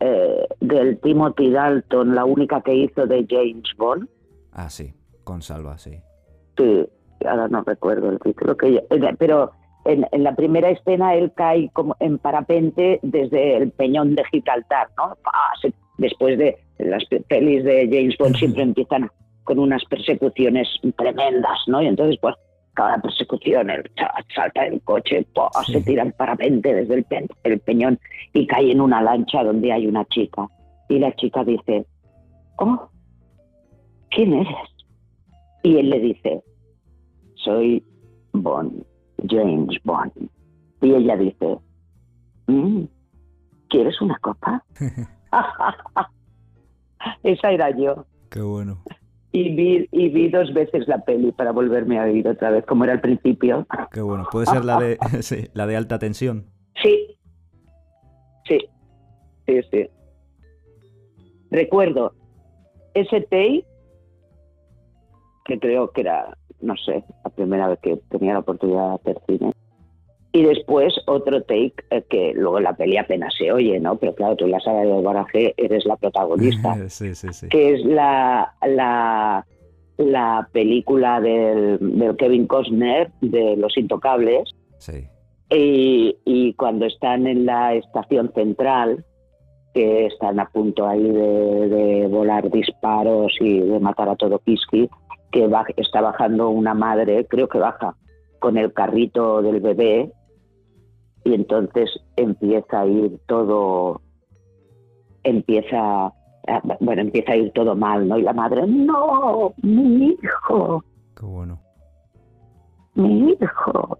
eh, 0.00 0.46
del 0.60 0.98
Timothy 1.00 1.50
Dalton, 1.50 2.14
la 2.14 2.24
única 2.24 2.60
que 2.60 2.74
hizo 2.74 3.06
de 3.06 3.24
James 3.28 3.70
Bond. 3.76 4.08
Ah, 4.52 4.68
sí, 4.68 4.92
con 5.24 5.42
Salva, 5.42 5.78
sí. 5.78 6.00
Sí, 6.58 6.86
ahora 7.24 7.48
no 7.48 7.62
recuerdo 7.62 8.10
el 8.10 8.20
título, 8.20 8.56
que 8.56 8.76
eh, 8.76 9.16
pero 9.18 9.52
en, 9.84 10.06
la 10.12 10.34
primera 10.34 10.68
escena 10.68 11.14
él 11.14 11.32
cae 11.34 11.70
como 11.72 11.96
en 12.00 12.18
parapente 12.18 13.00
desde 13.02 13.56
el 13.56 13.70
peñón 13.70 14.14
de 14.14 14.24
Gibraltar, 14.24 14.88
¿no? 14.96 15.16
Después 15.96 16.38
de 16.38 16.58
las 16.78 17.04
pelis 17.28 17.64
de 17.64 17.88
James 17.90 18.16
Bond 18.18 18.36
siempre 18.36 18.62
empiezan 18.62 19.10
con 19.44 19.58
unas 19.58 19.84
persecuciones 19.86 20.68
tremendas, 20.96 21.58
¿no? 21.66 21.80
Y 21.82 21.86
entonces, 21.86 22.18
pues, 22.20 22.34
cada 22.74 22.98
persecución, 22.98 23.70
el 23.70 23.90
salta 24.34 24.62
del 24.62 24.80
coche, 24.82 25.26
se 25.66 25.80
tira 25.80 26.04
el 26.04 26.12
parapente 26.12 26.74
desde 26.74 27.04
el, 27.44 27.60
peñón 27.60 27.98
y 28.32 28.46
cae 28.46 28.70
en 28.70 28.80
una 28.80 29.02
lancha 29.02 29.42
donde 29.42 29.72
hay 29.72 29.86
una 29.86 30.04
chica. 30.04 30.46
Y 30.88 30.98
la 30.98 31.12
chica 31.16 31.42
dice, 31.42 31.86
oh, 32.58 32.88
¿quién 34.10 34.34
eres? 34.34 34.77
Y 35.62 35.76
él 35.76 35.90
le 35.90 36.00
dice, 36.00 36.42
soy 37.36 37.84
Bond, 38.32 38.84
James 39.28 39.76
Bond. 39.84 40.30
Y 40.80 40.92
ella 40.92 41.16
dice, 41.16 41.58
mm, 42.46 42.84
¿quieres 43.68 44.00
una 44.00 44.18
copa? 44.18 44.64
Esa 47.22 47.50
era 47.50 47.70
yo. 47.76 48.06
Qué 48.30 48.40
bueno 48.40 48.82
y 49.32 49.54
vi, 49.54 49.88
y 49.92 50.08
vi 50.08 50.28
dos 50.30 50.52
veces 50.54 50.88
la 50.88 51.04
peli 51.04 51.32
para 51.32 51.52
volverme 51.52 51.98
a 51.98 52.04
oír 52.04 52.26
otra 52.26 52.50
vez, 52.50 52.64
como 52.64 52.84
era 52.84 52.94
al 52.94 53.00
principio. 53.00 53.66
Qué 53.92 54.00
bueno. 54.00 54.26
¿Puede 54.30 54.46
ser 54.46 54.64
la 54.64 54.78
de, 54.80 54.98
la 55.54 55.66
de 55.66 55.76
alta 55.76 55.98
tensión? 55.98 56.46
Sí. 56.82 57.18
Sí. 58.46 58.58
Sí, 59.46 59.60
sí. 59.70 59.88
Recuerdo 61.50 62.14
ese 62.94 63.20
take, 63.22 63.64
que 65.48 65.58
creo 65.58 65.90
que 65.90 66.02
era, 66.02 66.36
no 66.60 66.76
sé, 66.76 67.02
la 67.24 67.30
primera 67.30 67.68
vez 67.68 67.80
que 67.80 67.96
tenía 68.10 68.34
la 68.34 68.40
oportunidad 68.40 68.90
de 68.90 68.94
hacer 68.94 69.22
cine. 69.26 69.52
Y 70.30 70.42
después 70.42 70.94
otro 71.06 71.40
take 71.42 71.74
eh, 71.90 72.04
que 72.08 72.34
luego 72.34 72.60
la 72.60 72.76
peli 72.76 72.98
apenas 72.98 73.34
se 73.36 73.50
oye, 73.50 73.80
¿no? 73.80 73.96
Pero 73.96 74.14
claro, 74.14 74.36
tú 74.36 74.44
en 74.44 74.52
la 74.52 74.60
saga 74.60 74.82
de 74.82 75.02
baraje 75.02 75.54
eres 75.56 75.86
la 75.86 75.96
protagonista. 75.96 76.76
sí, 76.88 77.14
sí, 77.14 77.32
sí. 77.32 77.48
Que 77.48 77.74
es 77.74 77.84
la, 77.86 78.54
la, 78.66 79.46
la 79.96 80.48
película 80.52 81.20
del, 81.20 82.14
Kevin 82.18 82.46
Costner 82.46 83.10
de 83.22 83.56
Los 83.56 83.76
Intocables. 83.78 84.50
Sí. 84.76 85.08
Y, 85.50 86.18
y, 86.26 86.52
cuando 86.52 86.84
están 86.84 87.26
en 87.26 87.46
la 87.46 87.72
estación 87.72 88.30
central, 88.34 89.02
que 89.72 90.06
están 90.06 90.40
a 90.40 90.48
punto 90.50 90.86
ahí 90.86 91.02
de, 91.02 92.06
volar 92.08 92.50
disparos 92.50 93.32
y 93.40 93.60
de 93.60 93.80
matar 93.80 94.10
a 94.10 94.16
todo 94.16 94.38
Kiski, 94.40 94.90
que 95.30 95.48
está 95.76 96.00
bajando 96.00 96.48
una 96.48 96.74
madre, 96.74 97.26
creo 97.26 97.48
que 97.48 97.58
baja 97.58 97.96
con 98.38 98.56
el 98.56 98.72
carrito 98.72 99.42
del 99.42 99.60
bebé 99.60 100.12
y 101.24 101.34
entonces 101.34 101.90
empieza 102.16 102.80
a 102.80 102.86
ir 102.86 103.18
todo, 103.26 104.00
empieza, 105.22 106.12
bueno, 106.80 107.02
empieza 107.02 107.32
a 107.32 107.36
ir 107.36 107.52
todo 107.52 107.74
mal, 107.74 108.08
¿no? 108.08 108.18
Y 108.18 108.22
la 108.22 108.32
madre, 108.32 108.66
no, 108.66 109.52
mi 109.62 110.16
hijo. 110.22 110.84
Qué 111.16 111.26
bueno. 111.26 111.60
Mi 112.94 113.30
hijo. 113.30 113.98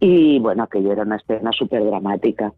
Y 0.00 0.38
bueno, 0.38 0.62
aquello 0.62 0.92
era 0.92 1.02
una 1.02 1.16
escena 1.16 1.50
súper 1.52 1.84
dramática. 1.84 2.52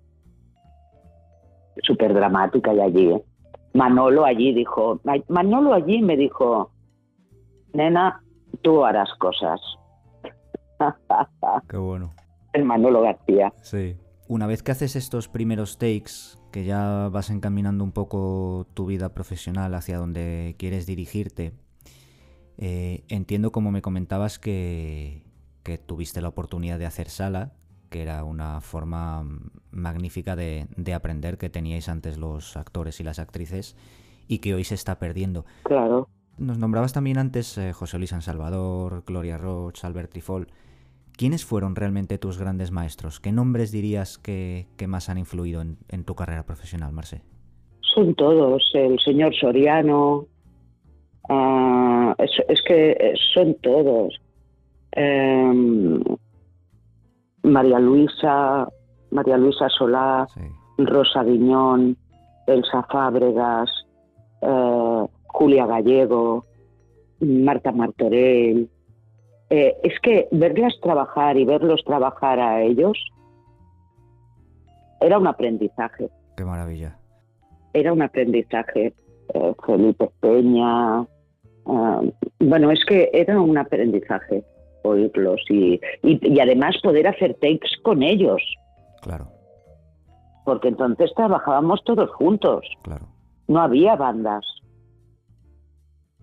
Súper 1.83 2.13
dramática 2.13 2.75
y 2.75 2.81
allí. 2.81 3.11
¿eh? 3.13 3.25
Manolo 3.73 4.25
allí 4.25 4.53
dijo, 4.53 5.01
Manolo 5.29 5.73
allí 5.73 6.03
me 6.03 6.17
dijo, 6.17 6.71
nena, 7.73 8.23
tú 8.63 8.85
harás 8.85 9.09
cosas. 9.19 9.61
Qué 11.69 11.77
bueno 11.77 12.15
el 12.53 12.65
Manolo 12.65 13.03
García. 13.03 13.53
Sí. 13.63 13.97
Una 14.29 14.47
vez 14.47 14.63
que 14.63 14.73
haces 14.73 14.97
estos 14.97 15.29
primeros 15.29 15.79
takes, 15.79 16.39
que 16.53 16.65
ya 16.65 17.09
vas 17.11 17.31
encaminando 17.31 17.83
un 17.83 17.93
poco 17.93 18.67
tu 18.75 18.87
vida 18.87 19.13
profesional 19.13 19.75
hacia 19.75 19.99
donde 19.99 20.55
quieres 20.59 20.87
dirigirte, 20.87 21.53
eh, 22.59 23.05
entiendo 23.09 23.51
como 23.51 23.71
me 23.71 23.83
comentabas 23.83 24.39
que, 24.39 25.29
tuviste 25.87 26.21
la 26.21 26.27
oportunidad 26.27 26.81
de 26.81 26.87
hacer 26.87 27.09
sala, 27.09 27.53
que 27.91 28.03
era 28.03 28.25
una 28.25 28.61
forma 28.61 29.25
magnífica 29.71 30.35
de, 30.35 30.67
de, 30.77 30.95
aprender 30.95 31.39
que 31.39 31.49
teníais 31.49 31.89
antes 31.89 32.19
los 32.19 32.57
actores 32.57 32.99
y 32.99 33.05
las 33.05 33.21
actrices 33.21 33.77
y 34.27 34.39
que 34.39 34.55
hoy 34.55 34.65
se 34.65 34.75
está 34.75 34.99
perdiendo. 34.99 35.45
Claro. 35.63 36.09
Nos 36.41 36.59
nombrabas 36.59 36.93
también 36.93 37.19
antes 37.19 37.57
eh, 37.59 37.73
José 37.73 37.99
Luis 37.99 38.11
San 38.11 38.23
Salvador, 38.23 39.05
Gloria 39.07 39.37
Roch, 39.37 39.85
Albert 39.85 40.11
Trifol. 40.11 40.49
¿Quiénes 41.17 41.45
fueron 41.45 41.77
realmente 41.77 42.17
tus 42.17 42.39
grandes 42.39 42.71
maestros? 42.71 43.21
¿Qué 43.21 43.31
nombres 43.31 43.71
dirías 43.71 44.17
que, 44.17 44.67
más 44.89 45.11
han 45.11 45.19
influido 45.19 45.61
en, 45.61 46.05
tu 46.05 46.15
carrera 46.15 46.45
profesional, 46.45 46.93
Marce? 46.93 47.23
Son 47.83 48.15
todos, 48.15 48.63
el 48.73 48.99
señor 49.01 49.35
Soriano, 49.35 50.25
ah, 51.29 52.15
es, 52.19 52.63
que 52.67 52.93
eh, 52.93 53.15
son 53.35 53.55
todos. 53.61 54.19
Em, 54.93 56.03
María 57.43 57.79
Luisa, 57.79 58.67
María 59.11 59.37
Luisa 59.37 59.69
Solá, 59.69 60.27
Rosa 60.79 61.23
Guiñón, 61.23 61.99
Elsa 62.47 62.83
Fábregas, 62.91 63.71
eh, 64.41 65.07
Julia 65.33 65.67
Gallego, 65.67 66.45
Marta 67.21 67.73
Martorell. 67.73 68.69
Eh, 69.51 69.77
es 69.83 69.99
que 70.01 70.29
verlas 70.31 70.75
trabajar 70.81 71.37
y 71.37 71.45
verlos 71.45 71.83
trabajar 71.85 72.39
a 72.39 72.63
ellos 72.63 72.97
era 75.01 75.19
un 75.19 75.27
aprendizaje. 75.27 76.09
Qué 76.37 76.45
maravilla. 76.45 76.97
Era 77.73 77.93
un 77.93 78.03
aprendizaje. 78.03 78.95
Eh, 79.35 79.55
Felipe 79.65 80.11
Peña. 80.21 81.07
bueno, 82.41 82.71
es 82.71 82.85
que 82.85 83.11
era 83.13 83.41
un 83.41 83.57
aprendizaje 83.57 84.45
oírlos 84.83 85.41
y, 85.49 85.81
y, 86.03 86.41
además 86.41 86.77
poder 86.83 87.07
hacer 87.07 87.35
takes 87.35 87.71
con 87.83 88.03
ellos. 88.03 88.43
Claro. 89.03 89.29
Porque 90.45 90.69
entonces 90.69 91.13
trabajábamos 91.15 91.83
todos 91.85 92.11
juntos. 92.11 92.67
Claro. 92.83 93.07
No 93.47 93.61
había 93.61 93.97
bandas. 93.97 94.45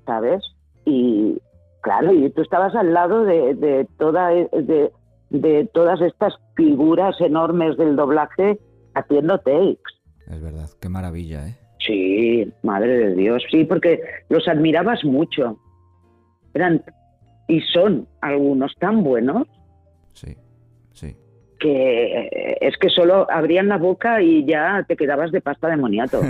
¿Sabes? 0.07 0.41
Y 0.85 1.37
claro, 1.81 2.11
y 2.13 2.29
tú 2.31 2.41
estabas 2.41 2.73
al 2.73 2.93
lado 2.93 3.25
de, 3.25 3.53
de, 3.53 3.87
toda, 3.99 4.29
de, 4.29 4.91
de 5.29 5.69
todas 5.73 6.01
estas 6.01 6.33
figuras 6.55 7.21
enormes 7.21 7.77
del 7.77 7.95
doblaje 7.95 8.57
haciendo 8.95 9.37
takes. 9.37 9.83
Es 10.27 10.41
verdad, 10.41 10.69
qué 10.81 10.89
maravilla, 10.89 11.47
¿eh? 11.47 11.55
Sí, 11.85 12.51
madre 12.63 12.97
de 12.97 13.15
Dios, 13.15 13.43
sí, 13.51 13.63
porque 13.65 14.01
los 14.29 14.47
admirabas 14.47 15.03
mucho. 15.03 15.59
Eran 16.53 16.83
y 17.47 17.61
son 17.61 18.07
algunos 18.21 18.73
tan 18.79 19.03
buenos. 19.03 19.47
Sí, 20.13 20.33
sí. 20.33 20.37
Que 21.59 22.57
es 22.61 22.77
que 22.77 22.89
solo 22.89 23.27
abrían 23.31 23.67
la 23.67 23.77
boca 23.77 24.21
y 24.21 24.45
ya 24.45 24.85
te 24.87 24.95
quedabas 24.95 25.31
de 25.31 25.41
pasta 25.41 25.67
de 25.67 25.77
moniato. 25.77 26.21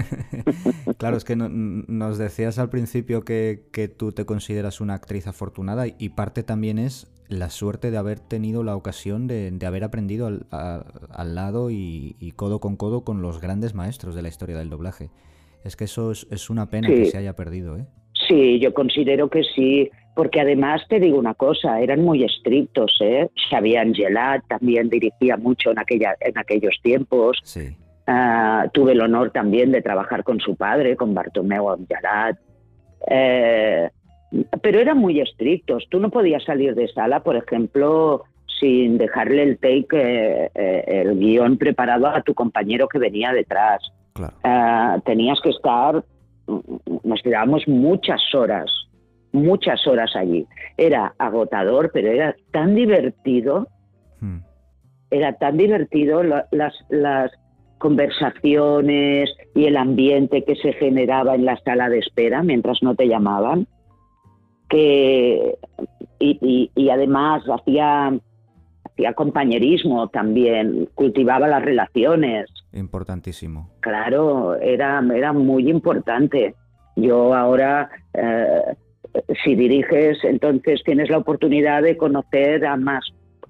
claro, 0.97 1.17
es 1.17 1.23
que 1.23 1.35
nos 1.35 2.17
decías 2.17 2.59
al 2.59 2.69
principio 2.69 3.23
que, 3.23 3.59
tú 3.97 4.11
te 4.11 4.25
consideras 4.25 4.81
una 4.81 4.93
actriz 4.93 5.27
afortunada 5.27 5.85
y 5.87 6.09
parte 6.09 6.43
también 6.43 6.79
es 6.79 7.11
la 7.29 7.49
suerte 7.49 7.91
de 7.91 7.97
haber 7.97 8.19
tenido 8.19 8.63
la 8.63 8.75
ocasión 8.75 9.27
de, 9.27 9.57
haber 9.65 9.83
aprendido 9.83 10.27
al, 10.27 11.35
lado 11.35 11.69
y, 11.71 12.33
codo 12.35 12.59
con 12.59 12.77
codo 12.77 13.03
con 13.03 13.21
los 13.21 13.41
grandes 13.41 13.73
maestros 13.73 14.15
de 14.15 14.21
la 14.21 14.29
historia 14.29 14.57
del 14.57 14.69
doblaje. 14.69 15.09
Es 15.63 15.75
que 15.75 15.85
eso 15.85 16.11
es, 16.11 16.49
una 16.49 16.69
pena 16.69 16.87
que 16.87 17.05
se 17.05 17.17
haya 17.17 17.35
perdido, 17.35 17.77
¿eh? 17.77 17.85
Sí, 18.27 18.59
yo 18.59 18.73
considero 18.73 19.29
que 19.29 19.43
sí 19.55 19.89
porque 20.17 20.41
además 20.41 20.81
te 20.89 20.99
digo 20.99 21.19
una 21.19 21.35
cosa, 21.35 21.79
eran 21.79 22.01
muy 22.01 22.23
estrictos, 22.23 22.97
¿eh? 23.01 23.29
Xavier 23.51 23.81
Angelat 23.81 24.43
también 24.47 24.89
dirigía 24.89 25.37
mucho 25.37 25.69
en, 25.69 25.77
aquella, 25.77 26.15
en 26.19 26.35
aquellos 26.39 26.75
tiempos. 26.81 27.39
Ah, 28.07 28.65
tuve 28.73 28.93
el 28.93 29.01
honor 29.01 29.29
también 29.29 29.71
de 29.71 29.83
trabajar 29.83 30.23
con 30.23 30.39
su 30.39 30.55
padre, 30.55 30.95
con 30.95 31.13
Bartomeu 31.13 31.69
Angelat. 31.69 32.35
Eh, 33.11 33.91
pero 34.59 34.79
eran 34.79 34.97
muy 34.97 35.21
estrictos. 35.21 35.85
Tú 35.87 35.99
no 35.99 36.09
podías 36.09 36.43
salir 36.43 36.73
de 36.73 36.87
sala, 36.87 37.19
por 37.19 37.35
ejemplo, 37.35 38.23
sin 38.59 38.97
dejarle 38.97 39.43
el 39.43 39.59
take, 39.59 39.85
eh, 39.91 40.51
eh, 40.55 40.83
el 40.87 41.19
guion 41.19 41.59
preparado 41.59 42.07
a 42.07 42.23
tu 42.23 42.33
compañero 42.33 42.87
que 42.87 42.97
venía 42.97 43.31
detrás. 43.33 43.83
Ah, 44.43 44.97
tenías 45.05 45.39
que 45.41 45.51
estar, 45.51 46.03
nos 47.03 47.21
quedábamos 47.21 47.67
muchas 47.67 48.19
horas 48.33 48.86
muchas 49.31 49.85
horas 49.87 50.15
allí. 50.15 50.45
Era 50.77 51.13
agotador, 51.17 51.91
pero 51.93 52.09
era 52.11 52.35
tan 52.51 52.75
divertido, 52.75 53.67
hmm. 54.19 54.37
era 55.11 55.33
tan 55.33 55.57
divertido 55.57 56.23
las, 56.23 56.73
las 56.89 57.31
conversaciones 57.77 59.29
y 59.53 59.65
el 59.65 59.77
ambiente 59.77 60.43
que 60.43 60.55
se 60.55 60.73
generaba 60.73 61.35
en 61.35 61.45
la 61.45 61.57
sala 61.57 61.89
de 61.89 61.99
espera 61.99 62.43
mientras 62.43 62.81
no 62.81 62.95
te 62.95 63.07
llamaban, 63.07 63.67
que 64.69 65.57
y, 66.19 66.71
y, 66.75 66.89
además 66.89 67.43
hacía, 67.47 68.11
hacía 68.83 69.13
compañerismo 69.13 70.09
también, 70.09 70.89
cultivaba 70.95 71.47
las 71.47 71.63
relaciones. 71.63 72.49
Importantísimo. 72.73 73.69
Claro, 73.81 74.55
era, 74.55 75.03
era 75.13 75.33
muy 75.33 75.69
importante. 75.69 76.55
Yo 76.95 77.35
ahora 77.35 77.89
eh, 78.13 78.75
si 79.43 79.55
diriges, 79.55 80.23
entonces 80.23 80.81
tienes 80.83 81.09
la 81.09 81.17
oportunidad 81.17 81.83
de 81.83 81.97
conocer 81.97 82.65
a 82.65 82.75
más 82.77 83.05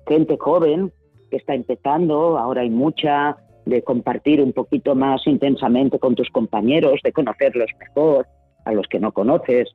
gente 0.07 0.37
joven 0.39 0.91
que 1.29 1.37
está 1.37 1.53
empezando, 1.53 2.37
ahora 2.37 2.61
hay 2.61 2.69
mucha, 2.69 3.37
de 3.65 3.83
compartir 3.83 4.41
un 4.41 4.53
poquito 4.53 4.95
más 4.95 5.25
intensamente 5.27 5.99
con 5.99 6.15
tus 6.15 6.29
compañeros, 6.29 6.99
de 7.03 7.11
conocerlos 7.11 7.69
mejor, 7.79 8.25
a 8.65 8.71
los 8.71 8.87
que 8.87 8.99
no 8.99 9.11
conoces. 9.11 9.69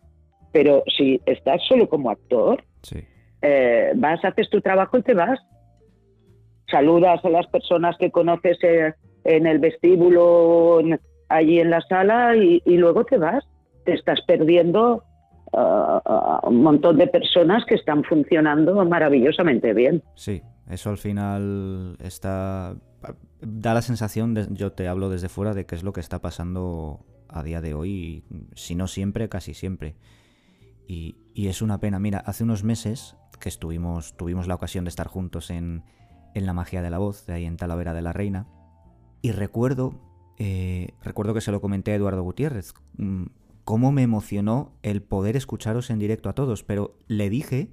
Pero 0.52 0.82
si 0.96 1.20
estás 1.26 1.60
solo 1.68 1.88
como 1.88 2.10
actor, 2.10 2.62
eh, 3.42 3.92
vas, 3.94 4.24
haces 4.24 4.48
tu 4.50 4.60
trabajo 4.60 4.98
y 4.98 5.02
te 5.02 5.14
vas. 5.14 5.38
Saludas 6.70 7.22
a 7.24 7.28
las 7.28 7.46
personas 7.48 7.96
que 7.98 8.10
conoces 8.10 8.58
eh, 8.62 8.94
en 9.24 9.46
el 9.46 9.58
vestíbulo, 9.58 10.80
allí 11.28 11.60
en 11.60 11.70
la 11.70 11.82
sala, 11.82 12.34
y 12.36 12.60
luego 12.66 13.04
te 13.04 13.18
vas. 13.18 13.44
Te 13.84 13.92
estás 13.92 14.20
perdiendo 14.26 15.02
un 15.52 16.62
montón 16.62 16.98
de 16.98 17.06
personas 17.06 17.64
que 17.66 17.74
están 17.74 18.04
funcionando 18.04 18.84
maravillosamente 18.84 19.74
bien. 19.74 20.02
Sí, 20.14 20.42
eso 20.68 20.90
al 20.90 20.98
final 20.98 21.96
está 22.02 22.74
da 23.40 23.74
la 23.74 23.82
sensación, 23.82 24.34
de, 24.34 24.46
yo 24.50 24.72
te 24.72 24.88
hablo 24.88 25.10
desde 25.10 25.28
fuera, 25.28 25.54
de 25.54 25.66
qué 25.66 25.74
es 25.74 25.82
lo 25.82 25.92
que 25.92 26.00
está 26.00 26.20
pasando 26.20 27.04
a 27.28 27.42
día 27.42 27.60
de 27.60 27.74
hoy, 27.74 28.24
si 28.54 28.74
no 28.74 28.86
siempre, 28.86 29.28
casi 29.28 29.54
siempre. 29.54 29.96
Y, 30.86 31.16
es 31.34 31.62
una 31.62 31.80
pena. 31.80 31.98
Mira, 31.98 32.18
hace 32.18 32.44
unos 32.44 32.62
meses 32.62 33.16
que 33.40 33.48
estuvimos, 33.48 34.16
tuvimos 34.16 34.46
la 34.46 34.54
ocasión 34.54 34.84
de 34.84 34.90
estar 34.90 35.08
juntos 35.08 35.50
en, 35.50 35.82
en 36.34 36.46
La 36.46 36.52
Magia 36.52 36.82
de 36.82 36.90
la 36.90 36.98
Voz, 36.98 37.26
de 37.26 37.32
ahí 37.32 37.46
en 37.46 37.56
Talavera 37.56 37.94
de 37.94 38.02
la 38.02 38.12
Reina, 38.12 38.46
y 39.22 39.32
recuerdo, 39.32 39.94
eh, 40.38 40.88
recuerdo 41.02 41.34
que 41.34 41.40
se 41.40 41.50
lo 41.50 41.60
comenté 41.60 41.92
a 41.92 41.94
Eduardo 41.94 42.22
Gutiérrez, 42.22 42.74
mm, 42.98 43.24
cómo 43.64 43.92
me 43.92 44.02
emocionó 44.02 44.72
el 44.82 45.02
poder 45.02 45.36
escucharos 45.36 45.90
en 45.90 45.98
directo 45.98 46.28
a 46.28 46.34
todos, 46.34 46.62
pero 46.64 46.94
le 47.06 47.30
dije 47.30 47.68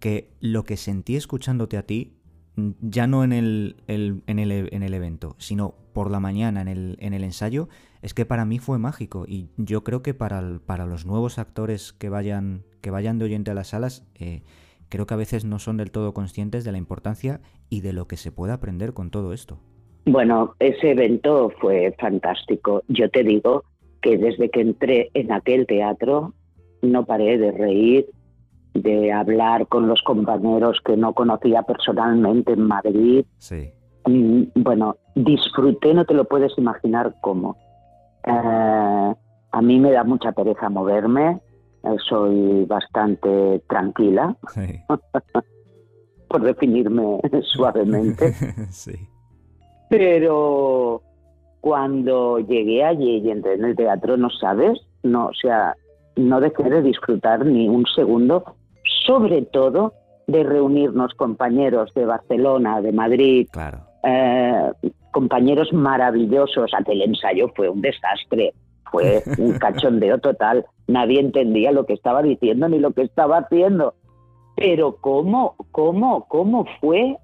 que 0.00 0.30
lo 0.40 0.64
que 0.64 0.76
sentí 0.76 1.16
escuchándote 1.16 1.76
a 1.76 1.82
ti, 1.82 2.12
mm, 2.56 2.70
ya 2.80 3.06
no 3.06 3.24
en 3.24 3.32
el, 3.32 3.76
en 3.86 4.38
el, 4.38 4.94
evento, 4.94 5.34
sino 5.38 5.74
por 5.92 6.10
la 6.10 6.20
mañana 6.20 6.60
en 6.60 6.68
el, 6.68 6.96
en 7.00 7.14
el, 7.14 7.24
ensayo, 7.24 7.68
es 8.02 8.14
que 8.14 8.26
para 8.26 8.44
mí 8.44 8.58
fue 8.58 8.78
mágico. 8.78 9.24
Y 9.26 9.48
yo 9.56 9.82
creo 9.82 10.02
que 10.02 10.14
para, 10.14 10.60
para 10.64 10.86
los 10.86 11.06
nuevos 11.06 11.38
actores 11.38 11.92
que 11.92 12.08
vayan, 12.08 12.62
que 12.80 12.90
vayan 12.90 13.18
de 13.18 13.24
oyente 13.24 13.50
a 13.50 13.54
las 13.54 13.68
salas, 13.68 14.06
eh, 14.14 14.42
creo 14.88 15.06
que 15.06 15.14
a 15.14 15.18
veces 15.18 15.44
no 15.44 15.58
son 15.58 15.78
del 15.78 15.90
todo 15.90 16.14
conscientes 16.14 16.64
de 16.64 16.72
la 16.72 16.78
importancia 16.78 17.40
y 17.68 17.80
de 17.80 17.92
lo 17.92 18.06
que 18.06 18.16
se 18.16 18.32
puede 18.32 18.52
aprender 18.52 18.92
con 18.92 19.10
todo 19.10 19.32
esto. 19.32 19.58
Bueno, 20.04 20.54
ese 20.60 20.92
evento 20.92 21.50
fue 21.60 21.92
fantástico. 21.98 22.84
Yo 22.86 23.10
te 23.10 23.24
digo 23.24 23.64
que 24.06 24.18
desde 24.18 24.50
que 24.50 24.60
entré 24.60 25.10
en 25.14 25.32
aquel 25.32 25.66
teatro 25.66 26.32
no 26.80 27.04
paré 27.06 27.38
de 27.38 27.50
reír, 27.50 28.06
de 28.72 29.12
hablar 29.12 29.66
con 29.66 29.88
los 29.88 30.00
compañeros 30.02 30.78
que 30.84 30.96
no 30.96 31.12
conocía 31.12 31.62
personalmente 31.62 32.52
en 32.52 32.62
Madrid. 32.62 33.24
Sí. 33.38 33.72
bueno, 34.54 34.96
disfruté, 35.16 35.92
no 35.92 36.04
te 36.04 36.14
lo 36.14 36.24
puedes 36.26 36.56
imaginar 36.56 37.16
cómo. 37.20 37.56
Eh, 38.24 39.14
a 39.52 39.62
mí 39.62 39.80
me 39.80 39.90
da 39.90 40.04
mucha 40.04 40.30
pereza 40.30 40.68
moverme, 40.68 41.40
eh, 41.82 41.96
soy 42.08 42.64
bastante 42.66 43.60
tranquila, 43.68 44.36
por 46.28 46.42
definirme 46.42 47.20
suavemente. 47.42 48.32
sí. 48.70 48.94
Pero 49.90 51.02
cuando 51.66 52.38
llegué 52.38 52.84
allí 52.84 53.22
y 53.24 53.28
entré 53.28 53.54
en 53.54 53.64
el 53.64 53.74
teatro, 53.74 54.16
no 54.16 54.30
sabes, 54.30 54.78
no, 55.02 55.26
o 55.26 55.34
sea, 55.34 55.74
no 56.14 56.40
dejé 56.40 56.62
de 56.62 56.80
disfrutar 56.80 57.44
ni 57.44 57.68
un 57.68 57.84
segundo, 57.86 58.54
sobre 59.04 59.42
todo 59.42 59.92
de 60.28 60.44
reunirnos 60.44 61.12
compañeros 61.14 61.92
de 61.94 62.04
Barcelona, 62.04 62.80
de 62.80 62.92
Madrid, 62.92 63.48
eh, 64.04 64.70
compañeros 65.10 65.72
maravillosos. 65.72 66.70
Aquel 66.72 67.02
ensayo 67.02 67.50
fue 67.56 67.68
un 67.68 67.80
desastre, 67.80 68.54
fue 68.92 69.24
un 69.36 69.58
cachondeo 69.58 70.18
total, 70.18 70.64
nadie 70.86 71.18
entendía 71.18 71.72
lo 71.72 71.84
que 71.84 71.94
estaba 71.94 72.22
diciendo 72.22 72.68
ni 72.68 72.78
lo 72.78 72.92
que 72.92 73.02
estaba 73.02 73.38
haciendo. 73.38 73.94
Pero 74.54 74.98
cómo, 75.00 75.56
cómo, 75.72 76.28
cómo 76.28 76.64
fue 76.80 77.16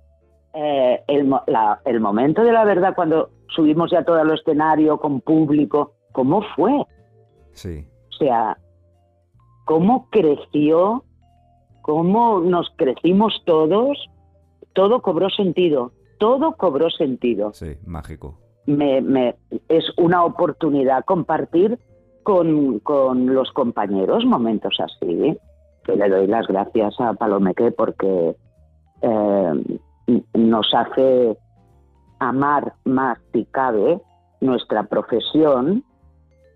eh, 0.53 1.01
el, 1.07 1.33
el 1.85 2.01
momento 2.01 2.43
de 2.43 2.51
la 2.51 2.65
verdad 2.65 2.97
cuando 2.97 3.31
subimos 3.55 3.91
ya 3.91 4.05
todo 4.05 4.21
el 4.21 4.31
escenario 4.31 4.99
con 4.99 5.21
público, 5.21 5.95
¿cómo 6.13 6.43
fue? 6.57 6.85
Sí. 7.53 7.87
O 8.11 8.17
sea, 8.17 8.59
cómo 9.65 10.09
creció, 10.11 11.05
cómo 11.83 12.41
nos 12.41 12.71
crecimos 12.77 13.43
todos, 13.45 13.99
todo 14.73 15.03
cobró 15.03 15.31
sentido, 15.31 15.93
todo 16.19 16.57
cobró 16.57 16.91
sentido. 16.91 17.53
Sí, 17.53 17.77
mágico. 17.87 18.39
Me, 18.67 19.01
me, 19.01 19.37
es 19.69 19.85
una 19.97 20.25
oportunidad 20.25 21.05
compartir 21.05 21.79
con, 22.23 22.79
con, 22.81 23.35
los 23.35 23.51
compañeros 23.53 24.25
momentos 24.25 24.77
así. 24.79 25.37
Que 25.85 25.97
le 25.97 26.09
doy 26.09 26.29
las 26.29 26.47
gracias 26.47 26.95
a 27.01 27.15
Palomeque 27.15 27.73
porque 27.73 28.37
eh, 29.03 29.81
nos 30.35 30.75
hace 30.75 31.37
amar 32.29 32.75
más 32.85 33.19
si 33.33 33.45
cabe 33.47 34.01
nuestra 34.41 34.85
profesión 34.85 35.85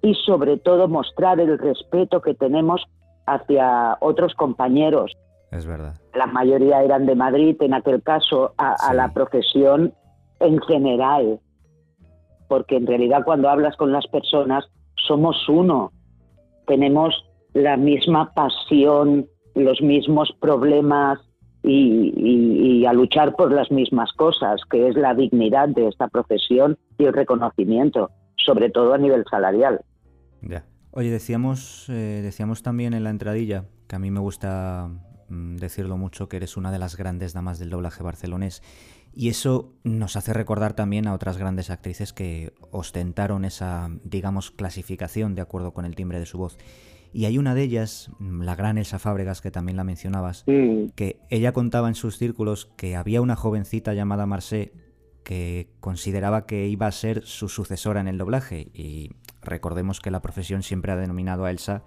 y 0.03 0.15
sobre 0.15 0.59
todo 0.59 0.89
mostrar 0.89 1.41
el 1.41 1.59
respeto 1.59 2.21
que 2.21 2.35
tenemos 2.35 2.85
hacia 3.27 3.97
otros 4.01 4.35
compañeros. 4.35 5.13
Es 5.51 5.67
verdad. 5.67 5.95
La 6.15 6.27
mayoría 6.27 6.83
eran 6.83 7.07
de 7.07 7.15
Madrid, 7.15 7.57
en 7.61 7.75
aquel 7.75 8.03
caso, 8.03 8.53
a, 8.59 8.77
sí. 8.77 8.87
a 8.89 8.95
la 8.95 9.13
profesión 9.13 9.95
en 10.41 10.61
general. 10.61 11.41
Porque 12.49 12.77
en 12.77 12.87
realidad 12.87 13.23
cuando 13.25 13.49
hablas 13.49 13.77
con 13.77 13.93
las 13.93 14.07
personas, 14.07 14.65
somos 15.07 15.49
uno. 15.49 15.93
Tenemos 16.67 17.15
la 17.53 17.77
misma 17.77 18.33
pasión, 18.35 19.27
los 19.55 19.81
mismos 19.81 20.33
problemas, 20.41 21.19
y, 21.67 22.13
y, 22.17 22.81
y, 22.81 22.87
a 22.87 22.93
luchar 22.93 23.35
por 23.35 23.53
las 23.53 23.71
mismas 23.73 24.13
cosas, 24.13 24.61
que 24.71 24.89
es 24.89 24.97
la 24.97 25.15
dignidad 25.15 25.69
de 25.69 25.89
esta 25.89 26.07
profesión 26.07 26.79
y 26.97 27.05
el 27.05 27.13
reconocimiento, 27.13 28.11
sobre 28.37 28.71
todo 28.71 28.95
a 28.95 28.99
nivel 28.99 29.25
salarial. 29.29 29.81
Ya. 30.43 30.65
Oye, 30.93 31.11
decíamos, 31.11 31.89
eh, 31.89 32.21
decíamos 32.23 32.63
también 32.63 32.95
en 32.95 33.05
la 33.05 33.11
entradilla, 33.11 33.65
que 33.89 33.97
a 33.97 33.99
mí 33.99 34.11
me 34.11 34.21
gusta 34.21 34.89
mm, 35.29 35.57
decirlo 35.57 35.97
mucho, 35.97 36.29
que 36.29 36.37
eres 36.37 36.57
una 36.57 36.71
de 36.71 36.79
las 36.79 36.97
grandes 36.97 37.35
damas 37.35 37.59
del 37.59 37.71
doblaje 37.71 38.03
barcelonés. 38.03 38.63
Y 39.13 39.29
eso 39.29 39.73
nos 39.83 40.17
hace 40.17 40.33
recordar 40.33 40.75
también 40.75 41.09
a 41.09 41.15
otras 41.15 41.37
grandes 41.37 41.71
actrices 41.71 42.13
que 42.13 42.53
ostentaron 42.71 43.45
esa, 43.45 43.91
digamos, 44.05 44.51
clasificación 44.51 45.35
de 45.35 45.43
acuerdo 45.43 45.73
con 45.73 45.85
el 45.85 45.97
timbre 45.97 46.19
de 46.21 46.27
su 46.27 46.39
voz. 46.39 46.59
Y 47.17 47.25
hay 47.25 47.39
una 47.39 47.55
de 47.55 47.63
ellas, 47.63 48.11
la 48.21 48.55
gran 48.57 48.77
Elsa 48.77 48.99
Fábregas, 48.99 49.41
que 49.41 49.51
también 49.51 49.79
la 49.79 49.85
mencionabas, 49.85 50.45
que 50.45 51.17
ella 51.31 51.53
contaba 51.53 51.89
en 51.89 51.95
sus 51.95 52.19
círculos 52.19 52.67
que 52.77 52.95
había 52.95 53.23
una 53.23 53.37
jovencita 53.37 53.95
llamada 53.95 54.27
Marcé 54.27 54.73
que 55.25 55.69
consideraba 55.81 56.45
que 56.45 56.67
iba 56.67 56.87
a 56.87 56.93
ser 56.93 57.23
su 57.23 57.49
sucesora 57.49 58.03
en 58.03 58.09
el 58.09 58.19
doblaje. 58.19 58.69
Y 58.75 59.13
recordemos 59.41 60.01
que 60.01 60.11
la 60.11 60.21
profesión 60.21 60.63
siempre 60.63 60.93
ha 60.93 60.97
denominado 60.97 61.47
a 61.47 61.51
Elsa 61.51 61.85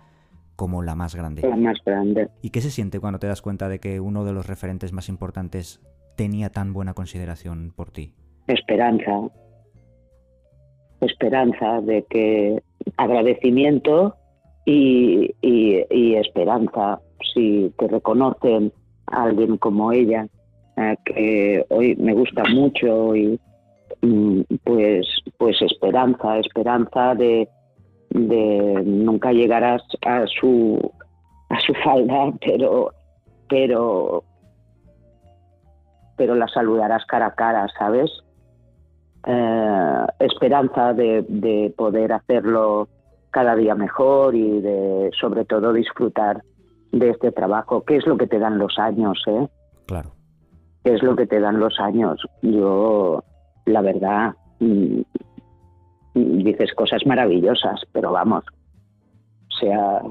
como 0.56 0.82
la 0.82 0.96
más 0.96 1.14
grande. 1.14 1.48
La 1.48 1.56
más 1.56 1.78
grande. 1.86 2.30
¿Y 2.42 2.50
qué 2.50 2.62
se 2.62 2.72
siente 2.72 3.00
cuando 3.00 3.20
te 3.20 3.28
das 3.28 3.44
cuenta 3.44 3.70
de 3.70 3.78
que 3.78 4.00
uno 4.00 4.26
de 4.26 4.34
los 4.34 4.48
referentes 4.48 4.94
más 4.94 5.10
importantes 5.10 5.80
tenía 6.18 6.50
tan 6.50 6.74
buena 6.74 6.96
consideración 6.96 7.72
por 7.76 7.92
ti? 7.92 8.16
Esperanza. 8.48 9.30
Esperanza 11.02 11.82
de 11.82 12.04
que 12.10 12.64
agradecimiento 12.98 14.16
y, 14.66 15.36
y, 15.42 16.16
esperanza 16.16 17.00
si 17.34 17.74
te 17.78 17.88
reconocen 17.88 18.72
a 19.08 19.24
alguien 19.24 19.58
como 19.58 19.92
ella 19.92 20.28
eh, 20.78 20.96
que 21.06 21.66
hoy 21.70 21.96
me 21.96 22.14
gusta 22.14 22.44
mucho 22.54 23.16
y 23.16 23.40
pues 24.64 25.08
pues 25.38 25.62
esperanza 25.62 26.38
esperanza 26.38 27.16
de, 27.16 27.50
de 28.12 28.84
nunca 28.86 29.32
llegarás 29.34 29.82
a 30.06 30.26
su 30.28 30.80
a 31.50 31.60
su 31.60 31.74
falda 31.76 32.32
pero 32.46 32.92
pero 33.48 34.24
pero 36.16 36.36
la 36.36 36.48
saludarás 36.48 37.06
cara 37.06 37.28
a 37.28 37.36
cara 37.36 37.68
sabes 37.78 38.12
eh, 39.26 40.06
esperanza 40.20 40.94
de 40.94 41.74
poder 41.76 42.14
hacerlo 42.14 42.88
cada 43.32 43.56
día 43.56 43.76
mejor 43.76 44.36
y 44.36 44.62
de 44.62 45.12
sobre 45.20 45.46
todo 45.46 45.74
disfrutar 45.74 46.44
de 46.92 47.10
este 47.12 47.32
trabajo, 47.32 47.84
que 47.84 47.98
es 47.98 48.08
lo 48.08 48.18
que 48.18 48.28
te 48.28 48.40
dan 48.40 48.58
los 48.58 48.80
años, 48.80 49.22
¿eh? 49.28 49.48
Claro. 49.86 50.12
¿Qué 50.84 50.94
es 50.94 51.04
lo 51.04 51.16
que 51.16 51.28
te 51.28 51.40
dan 51.40 51.60
los 51.60 51.80
años? 51.80 52.22
Yo, 52.42 53.24
la 53.66 53.82
verdad, 53.82 54.34
mmm, 54.60 55.02
dices 56.14 56.74
cosas 56.74 57.06
maravillosas, 57.06 57.82
pero 57.92 58.12
vamos, 58.12 58.44
o 59.50 59.56
sea, 59.60 60.02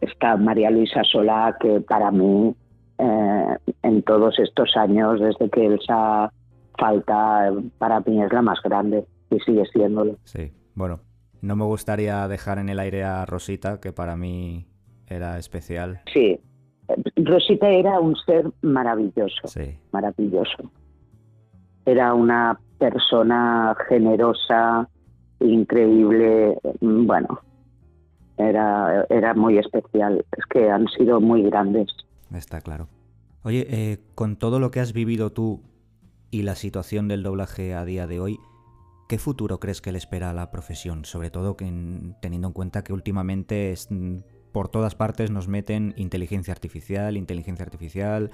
está 0.00 0.36
María 0.36 0.70
Luisa 0.70 1.02
Solá, 1.04 1.56
que 1.58 1.80
para 1.80 2.10
mí, 2.10 2.54
eh, 2.98 3.56
en 3.82 4.02
todos 4.02 4.38
estos 4.38 4.76
años, 4.76 5.20
desde 5.20 5.50
que 5.50 5.66
Elsa 5.66 6.32
falta, 6.78 7.52
para 7.78 8.00
mí 8.00 8.22
es 8.22 8.32
la 8.32 8.42
más 8.42 8.60
grande 8.62 9.06
y 9.30 9.38
sigue 9.40 9.64
siéndolo. 9.66 10.16
Sí, 10.24 10.52
bueno, 10.74 11.00
no 11.44 11.56
me 11.56 11.64
gustaría 11.64 12.26
dejar 12.26 12.58
en 12.58 12.70
el 12.70 12.78
aire 12.78 13.04
a 13.04 13.26
Rosita, 13.26 13.78
que 13.80 13.92
para 13.92 14.16
mí 14.16 14.66
era 15.06 15.38
especial. 15.38 16.00
Sí, 16.12 16.40
Rosita 17.16 17.68
era 17.68 18.00
un 18.00 18.16
ser 18.16 18.50
maravilloso, 18.62 19.46
sí. 19.46 19.78
maravilloso. 19.92 20.70
Era 21.84 22.14
una 22.14 22.58
persona 22.78 23.76
generosa, 23.88 24.88
increíble, 25.40 26.58
bueno, 26.80 27.40
era, 28.38 29.06
era 29.10 29.34
muy 29.34 29.58
especial. 29.58 30.24
Es 30.36 30.44
que 30.46 30.70
han 30.70 30.88
sido 30.88 31.20
muy 31.20 31.42
grandes. 31.42 31.88
Está 32.34 32.62
claro. 32.62 32.88
Oye, 33.42 33.66
eh, 33.68 33.98
con 34.14 34.36
todo 34.36 34.60
lo 34.60 34.70
que 34.70 34.80
has 34.80 34.94
vivido 34.94 35.30
tú 35.30 35.60
y 36.30 36.42
la 36.42 36.54
situación 36.54 37.06
del 37.06 37.22
doblaje 37.22 37.74
a 37.74 37.84
día 37.84 38.06
de 38.06 38.18
hoy, 38.18 38.38
¿Qué 39.08 39.18
futuro 39.18 39.60
crees 39.60 39.82
que 39.82 39.92
le 39.92 39.98
espera 39.98 40.30
a 40.30 40.32
la 40.32 40.50
profesión? 40.50 41.04
Sobre 41.04 41.30
todo 41.30 41.56
teniendo 41.56 42.48
en 42.48 42.52
cuenta 42.54 42.82
que 42.82 42.92
últimamente 42.92 43.72
es, 43.72 43.88
por 44.52 44.68
todas 44.68 44.94
partes 44.94 45.30
nos 45.30 45.46
meten 45.46 45.94
inteligencia 45.96 46.52
artificial, 46.52 47.16
inteligencia 47.16 47.64
artificial, 47.64 48.30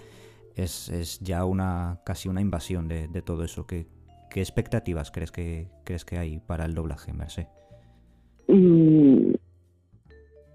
es, 0.55 0.89
es 0.89 1.19
ya 1.21 1.45
una 1.45 2.01
casi 2.05 2.29
una 2.29 2.41
invasión 2.41 2.87
de, 2.87 3.09
todo 3.23 3.45
eso. 3.45 3.67
¿Qué, 3.67 3.87
¿Qué, 4.31 4.41
expectativas 4.41 5.11
crees 5.11 5.33
que, 5.33 5.69
crees 5.85 6.05
que 6.05 6.19
hay 6.19 6.39
para 6.39 6.67
el 6.67 6.75
doblaje, 6.75 7.13
Merced? 7.13 7.47
Mm, 8.47 9.33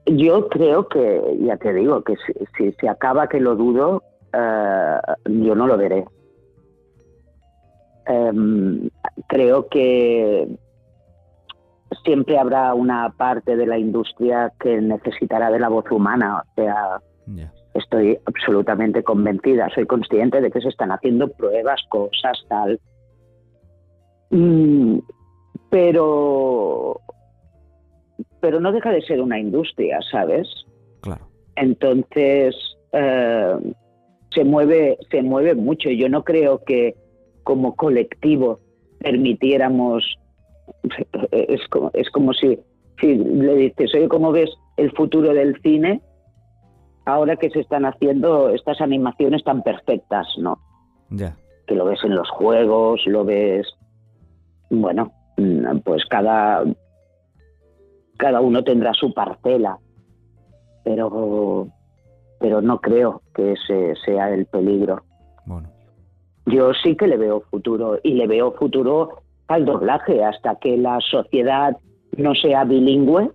yo 0.06 0.48
creo 0.50 0.88
que, 0.88 1.38
ya 1.42 1.58
te 1.58 1.74
digo, 1.74 2.04
que 2.04 2.16
si, 2.18 2.34
si 2.58 2.72
se 2.74 2.88
acaba 2.88 3.28
que 3.28 3.40
lo 3.40 3.56
dudo, 3.56 4.04
uh, 4.34 5.32
yo 5.44 5.56
no 5.56 5.68
lo 5.68 5.78
veré. 5.78 6.06
Um, 8.08 8.90
creo 9.28 9.68
que 9.68 10.48
siempre 12.04 12.38
habrá 12.38 12.74
una 12.74 13.14
parte 13.18 13.56
de 13.56 13.66
la 13.66 13.78
industria 13.78 14.52
que 14.60 14.80
necesitará 14.82 15.50
de 15.52 15.60
la 15.60 15.70
voz 15.70 15.90
humana. 15.92 16.42
O 16.42 16.54
sea, 16.56 17.00
yeah. 17.34 17.52
estoy 17.74 18.20
absolutamente 18.26 19.04
convencida. 19.04 19.70
Soy 19.74 19.86
consciente 19.86 20.42
de 20.42 20.52
que 20.52 20.62
se 20.62 20.70
están 20.70 20.92
haciendo 20.92 21.30
pruebas, 21.30 21.82
cosas, 21.90 22.38
tal. 22.48 22.80
Mm, 24.30 25.00
pero, 25.70 27.02
pero 28.40 28.60
no 28.60 28.72
deja 28.72 28.92
de 28.92 29.02
ser 29.02 29.22
una 29.22 29.40
industria, 29.40 30.00
¿sabes? 30.12 30.48
Claro. 31.02 31.28
Entonces 31.56 32.56
eh, 32.92 33.74
se 34.34 34.44
mueve, 34.44 34.98
se 35.10 35.22
mueve 35.22 35.56
mucho. 35.56 35.90
Yo 35.90 36.10
no 36.10 36.24
creo 36.24 36.64
que 36.64 36.96
como 37.46 37.76
colectivo 37.76 38.60
permitiéramos 39.00 40.18
es 41.32 41.62
como, 41.70 41.92
es 41.94 42.10
como 42.10 42.34
si, 42.34 42.60
si 43.00 43.16
le 43.16 43.56
dices, 43.56 43.94
oye, 43.96 44.10
¿cómo 44.10 44.32
ves 44.32 44.50
el 44.78 44.92
futuro 44.92 45.34
del 45.34 45.62
cine 45.62 46.02
ahora 47.06 47.36
que 47.38 47.50
se 47.52 47.60
están 47.60 47.86
haciendo 47.86 48.50
estas 48.50 48.82
animaciones 48.82 49.44
tan 49.44 49.62
perfectas, 49.62 50.28
¿no? 50.40 50.58
Ya. 51.12 51.36
Que 51.68 51.76
lo 51.76 51.86
ves 51.86 52.04
en 52.04 52.16
los 52.16 52.30
juegos, 52.32 53.02
lo 53.06 53.24
ves, 53.24 53.68
bueno, 54.70 55.12
pues 55.84 56.04
cada, 56.06 56.64
cada 58.18 58.42
uno 58.42 58.64
tendrá 58.64 58.94
su 58.94 59.14
parcela, 59.14 59.78
pero, 60.84 61.68
pero 62.40 62.62
no 62.62 62.82
creo 62.82 63.22
que 63.36 63.54
ese 63.54 63.94
sea 64.04 64.34
el 64.34 64.48
peligro. 64.48 65.04
Bueno. 65.46 65.75
Yo 66.46 66.74
sí 66.74 66.96
que 66.96 67.08
le 67.08 67.18
veo 67.18 67.42
futuro 67.50 68.00
y 68.04 68.14
le 68.14 68.28
veo 68.28 68.52
futuro 68.54 69.22
al 69.48 69.66
doblaje 69.66 70.24
hasta 70.24 70.56
que 70.56 70.78
la 70.78 71.00
sociedad 71.02 71.78
no 72.18 72.34
sea 72.36 72.64
bilingüe. 72.64 73.32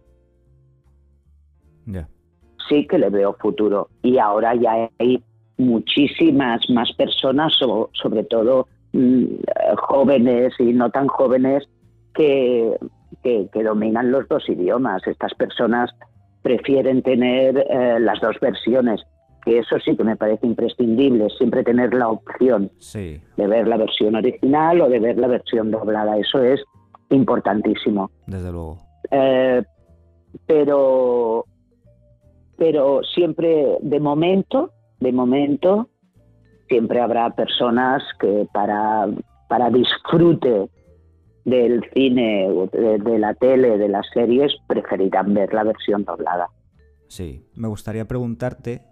sí 2.68 2.86
que 2.86 2.98
le 2.98 3.10
veo 3.10 3.34
futuro. 3.34 3.88
Y 4.02 4.18
ahora 4.18 4.54
ya 4.54 4.88
hay 4.98 5.22
muchísimas 5.58 6.68
más 6.70 6.92
personas, 6.92 7.52
sobre 7.92 8.24
todo 8.24 8.66
mm, 8.92 9.24
jóvenes 9.76 10.54
y 10.58 10.72
no 10.72 10.90
tan 10.90 11.08
jóvenes, 11.08 11.68
que, 12.14 12.76
que, 13.22 13.48
dominan 13.62 14.10
los 14.10 14.28
dos 14.28 14.48
idiomas. 14.48 15.06
Estas 15.06 15.34
personas 15.34 15.90
prefieren 16.42 17.02
tener 17.02 17.58
eh, 17.58 17.98
las 18.00 18.20
dos 18.20 18.38
versiones, 18.40 19.02
que 19.44 19.58
eso 19.58 19.78
sí 19.84 19.96
que 19.96 20.04
me 20.04 20.16
parece 20.16 20.46
imprescindible, 20.46 21.28
siempre 21.38 21.64
tener 21.64 21.94
la 21.94 22.08
opción 22.08 22.70
de 22.92 23.46
ver 23.46 23.68
la 23.68 23.76
versión 23.76 24.14
original 24.14 24.80
o 24.80 24.88
de 24.88 24.98
ver 24.98 25.18
la 25.18 25.28
versión 25.28 25.70
doblada. 25.70 26.18
Eso 26.18 26.42
es 26.42 26.62
importantísimo. 27.10 28.10
Desde 28.26 28.50
luego. 28.50 28.78
Eh, 29.10 29.62
pero, 30.46 31.44
pero 32.56 33.02
siempre, 33.02 33.78
de 33.80 34.00
momento, 34.00 34.70
de 35.00 35.12
momento, 35.12 35.88
siempre 36.68 37.00
habrá 37.00 37.30
personas 37.34 38.02
que 38.20 38.46
para, 38.52 39.08
para 39.48 39.70
disfrute 39.70 40.68
del 41.44 41.82
cine, 41.94 42.48
de, 42.72 42.98
de 42.98 43.18
la 43.18 43.34
tele, 43.34 43.78
de 43.78 43.88
las 43.88 44.06
series, 44.12 44.52
preferirán 44.66 45.34
ver 45.34 45.52
la 45.52 45.64
versión 45.64 46.04
doblada. 46.04 46.48
Sí, 47.08 47.44
me 47.56 47.66
gustaría 47.66 48.06
preguntarte 48.06 48.82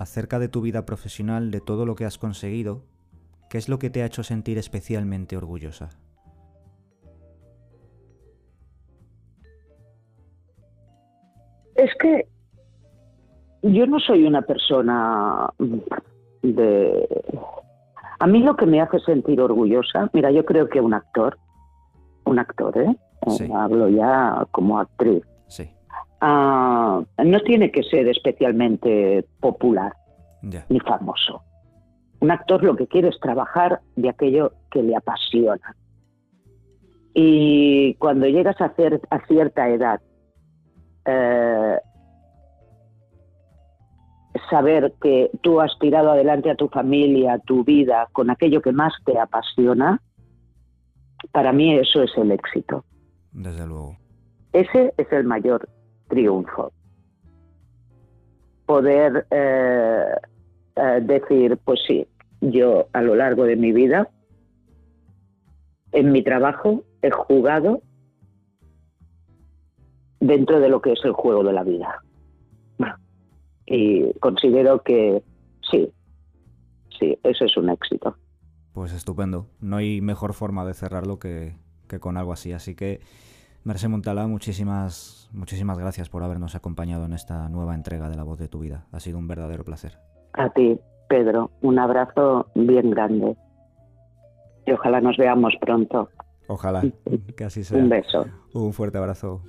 acerca 0.00 0.38
de 0.38 0.48
tu 0.48 0.62
vida 0.62 0.86
profesional, 0.86 1.50
de 1.50 1.60
todo 1.60 1.84
lo 1.84 1.94
que 1.94 2.06
has 2.06 2.16
conseguido, 2.16 2.82
¿qué 3.50 3.58
es 3.58 3.68
lo 3.68 3.78
que 3.78 3.90
te 3.90 4.02
ha 4.02 4.06
hecho 4.06 4.22
sentir 4.22 4.56
especialmente 4.56 5.36
orgullosa? 5.36 5.90
Es 11.74 11.90
que 12.00 12.26
yo 13.62 13.86
no 13.86 14.00
soy 14.00 14.24
una 14.24 14.40
persona 14.40 15.50
de... 16.40 17.06
A 18.20 18.26
mí 18.26 18.42
lo 18.42 18.56
que 18.56 18.64
me 18.64 18.80
hace 18.80 19.00
sentir 19.00 19.38
orgullosa, 19.38 20.08
mira, 20.14 20.30
yo 20.30 20.46
creo 20.46 20.70
que 20.70 20.80
un 20.80 20.94
actor, 20.94 21.38
un 22.24 22.38
actor, 22.38 22.76
¿eh? 22.78 22.96
eh 23.26 23.50
hablo 23.54 23.90
ya 23.90 24.46
como 24.50 24.78
actriz, 24.78 25.22
sí. 25.46 25.70
Ah, 26.20 27.02
no 27.24 27.40
tiene 27.40 27.70
que 27.70 27.82
ser 27.82 28.08
especialmente 28.08 29.24
popular 29.40 29.94
ni 30.68 30.80
famoso. 30.80 31.42
Un 32.20 32.30
actor 32.30 32.62
lo 32.62 32.76
que 32.76 32.86
quiere 32.86 33.08
es 33.08 33.18
trabajar 33.20 33.80
de 33.96 34.10
aquello 34.10 34.52
que 34.70 34.82
le 34.82 34.94
apasiona. 34.94 35.74
Y 37.14 37.94
cuando 37.94 38.26
llegas 38.26 38.60
a, 38.60 38.66
hacer, 38.66 39.00
a 39.10 39.26
cierta 39.26 39.68
edad 39.68 40.00
eh, 41.06 41.78
saber 44.48 44.92
que 45.00 45.30
tú 45.42 45.60
has 45.60 45.76
tirado 45.78 46.10
adelante 46.10 46.50
a 46.50 46.54
tu 46.54 46.68
familia, 46.68 47.34
a 47.34 47.38
tu 47.38 47.64
vida, 47.64 48.08
con 48.12 48.30
aquello 48.30 48.60
que 48.60 48.72
más 48.72 48.92
te 49.04 49.18
apasiona, 49.18 50.00
para 51.32 51.52
mí 51.52 51.74
eso 51.74 52.02
es 52.02 52.16
el 52.16 52.30
éxito. 52.30 52.84
Desde 53.32 53.66
luego. 53.66 53.96
Ese 54.52 54.92
es 54.96 55.10
el 55.12 55.24
mayor 55.24 55.68
triunfo. 56.10 56.72
Poder 58.66 59.26
eh, 59.30 60.14
eh, 60.76 61.00
decir, 61.02 61.58
pues 61.64 61.80
sí, 61.86 62.06
yo 62.42 62.88
a 62.92 63.00
lo 63.00 63.14
largo 63.14 63.44
de 63.44 63.56
mi 63.56 63.72
vida, 63.72 64.10
en 65.92 66.12
mi 66.12 66.22
trabajo, 66.22 66.84
he 67.02 67.10
jugado 67.10 67.80
dentro 70.20 70.60
de 70.60 70.68
lo 70.68 70.82
que 70.82 70.92
es 70.92 71.00
el 71.04 71.12
juego 71.12 71.42
de 71.42 71.52
la 71.52 71.64
vida. 71.64 72.04
Y 73.72 74.12
considero 74.14 74.82
que 74.82 75.22
sí, 75.70 75.92
sí, 76.98 77.16
eso 77.22 77.44
es 77.44 77.56
un 77.56 77.70
éxito. 77.70 78.16
Pues 78.72 78.92
estupendo. 78.92 79.46
No 79.60 79.76
hay 79.76 80.00
mejor 80.00 80.34
forma 80.34 80.64
de 80.64 80.74
cerrarlo 80.74 81.20
que, 81.20 81.54
que 81.88 82.00
con 82.00 82.16
algo 82.16 82.32
así. 82.32 82.52
Así 82.52 82.74
que, 82.74 83.00
Merce 83.62 83.88
Montala, 83.88 84.26
muchísimas, 84.26 85.28
muchísimas 85.32 85.78
gracias 85.78 86.08
por 86.08 86.22
habernos 86.22 86.54
acompañado 86.54 87.04
en 87.04 87.12
esta 87.12 87.48
nueva 87.50 87.74
entrega 87.74 88.08
de 88.08 88.16
La 88.16 88.22
Voz 88.22 88.38
de 88.38 88.48
tu 88.48 88.60
Vida. 88.60 88.86
Ha 88.90 89.00
sido 89.00 89.18
un 89.18 89.28
verdadero 89.28 89.64
placer. 89.64 89.98
A 90.32 90.48
ti, 90.50 90.78
Pedro, 91.08 91.50
un 91.60 91.78
abrazo 91.78 92.46
bien 92.54 92.90
grande. 92.90 93.36
Y 94.66 94.72
ojalá 94.72 95.00
nos 95.02 95.18
veamos 95.18 95.54
pronto. 95.60 96.08
Ojalá, 96.48 96.82
que 97.36 97.44
así 97.44 97.62
sea. 97.62 97.78
Un 97.78 97.90
beso. 97.90 98.24
Un 98.54 98.72
fuerte 98.72 98.96
abrazo. 98.96 99.42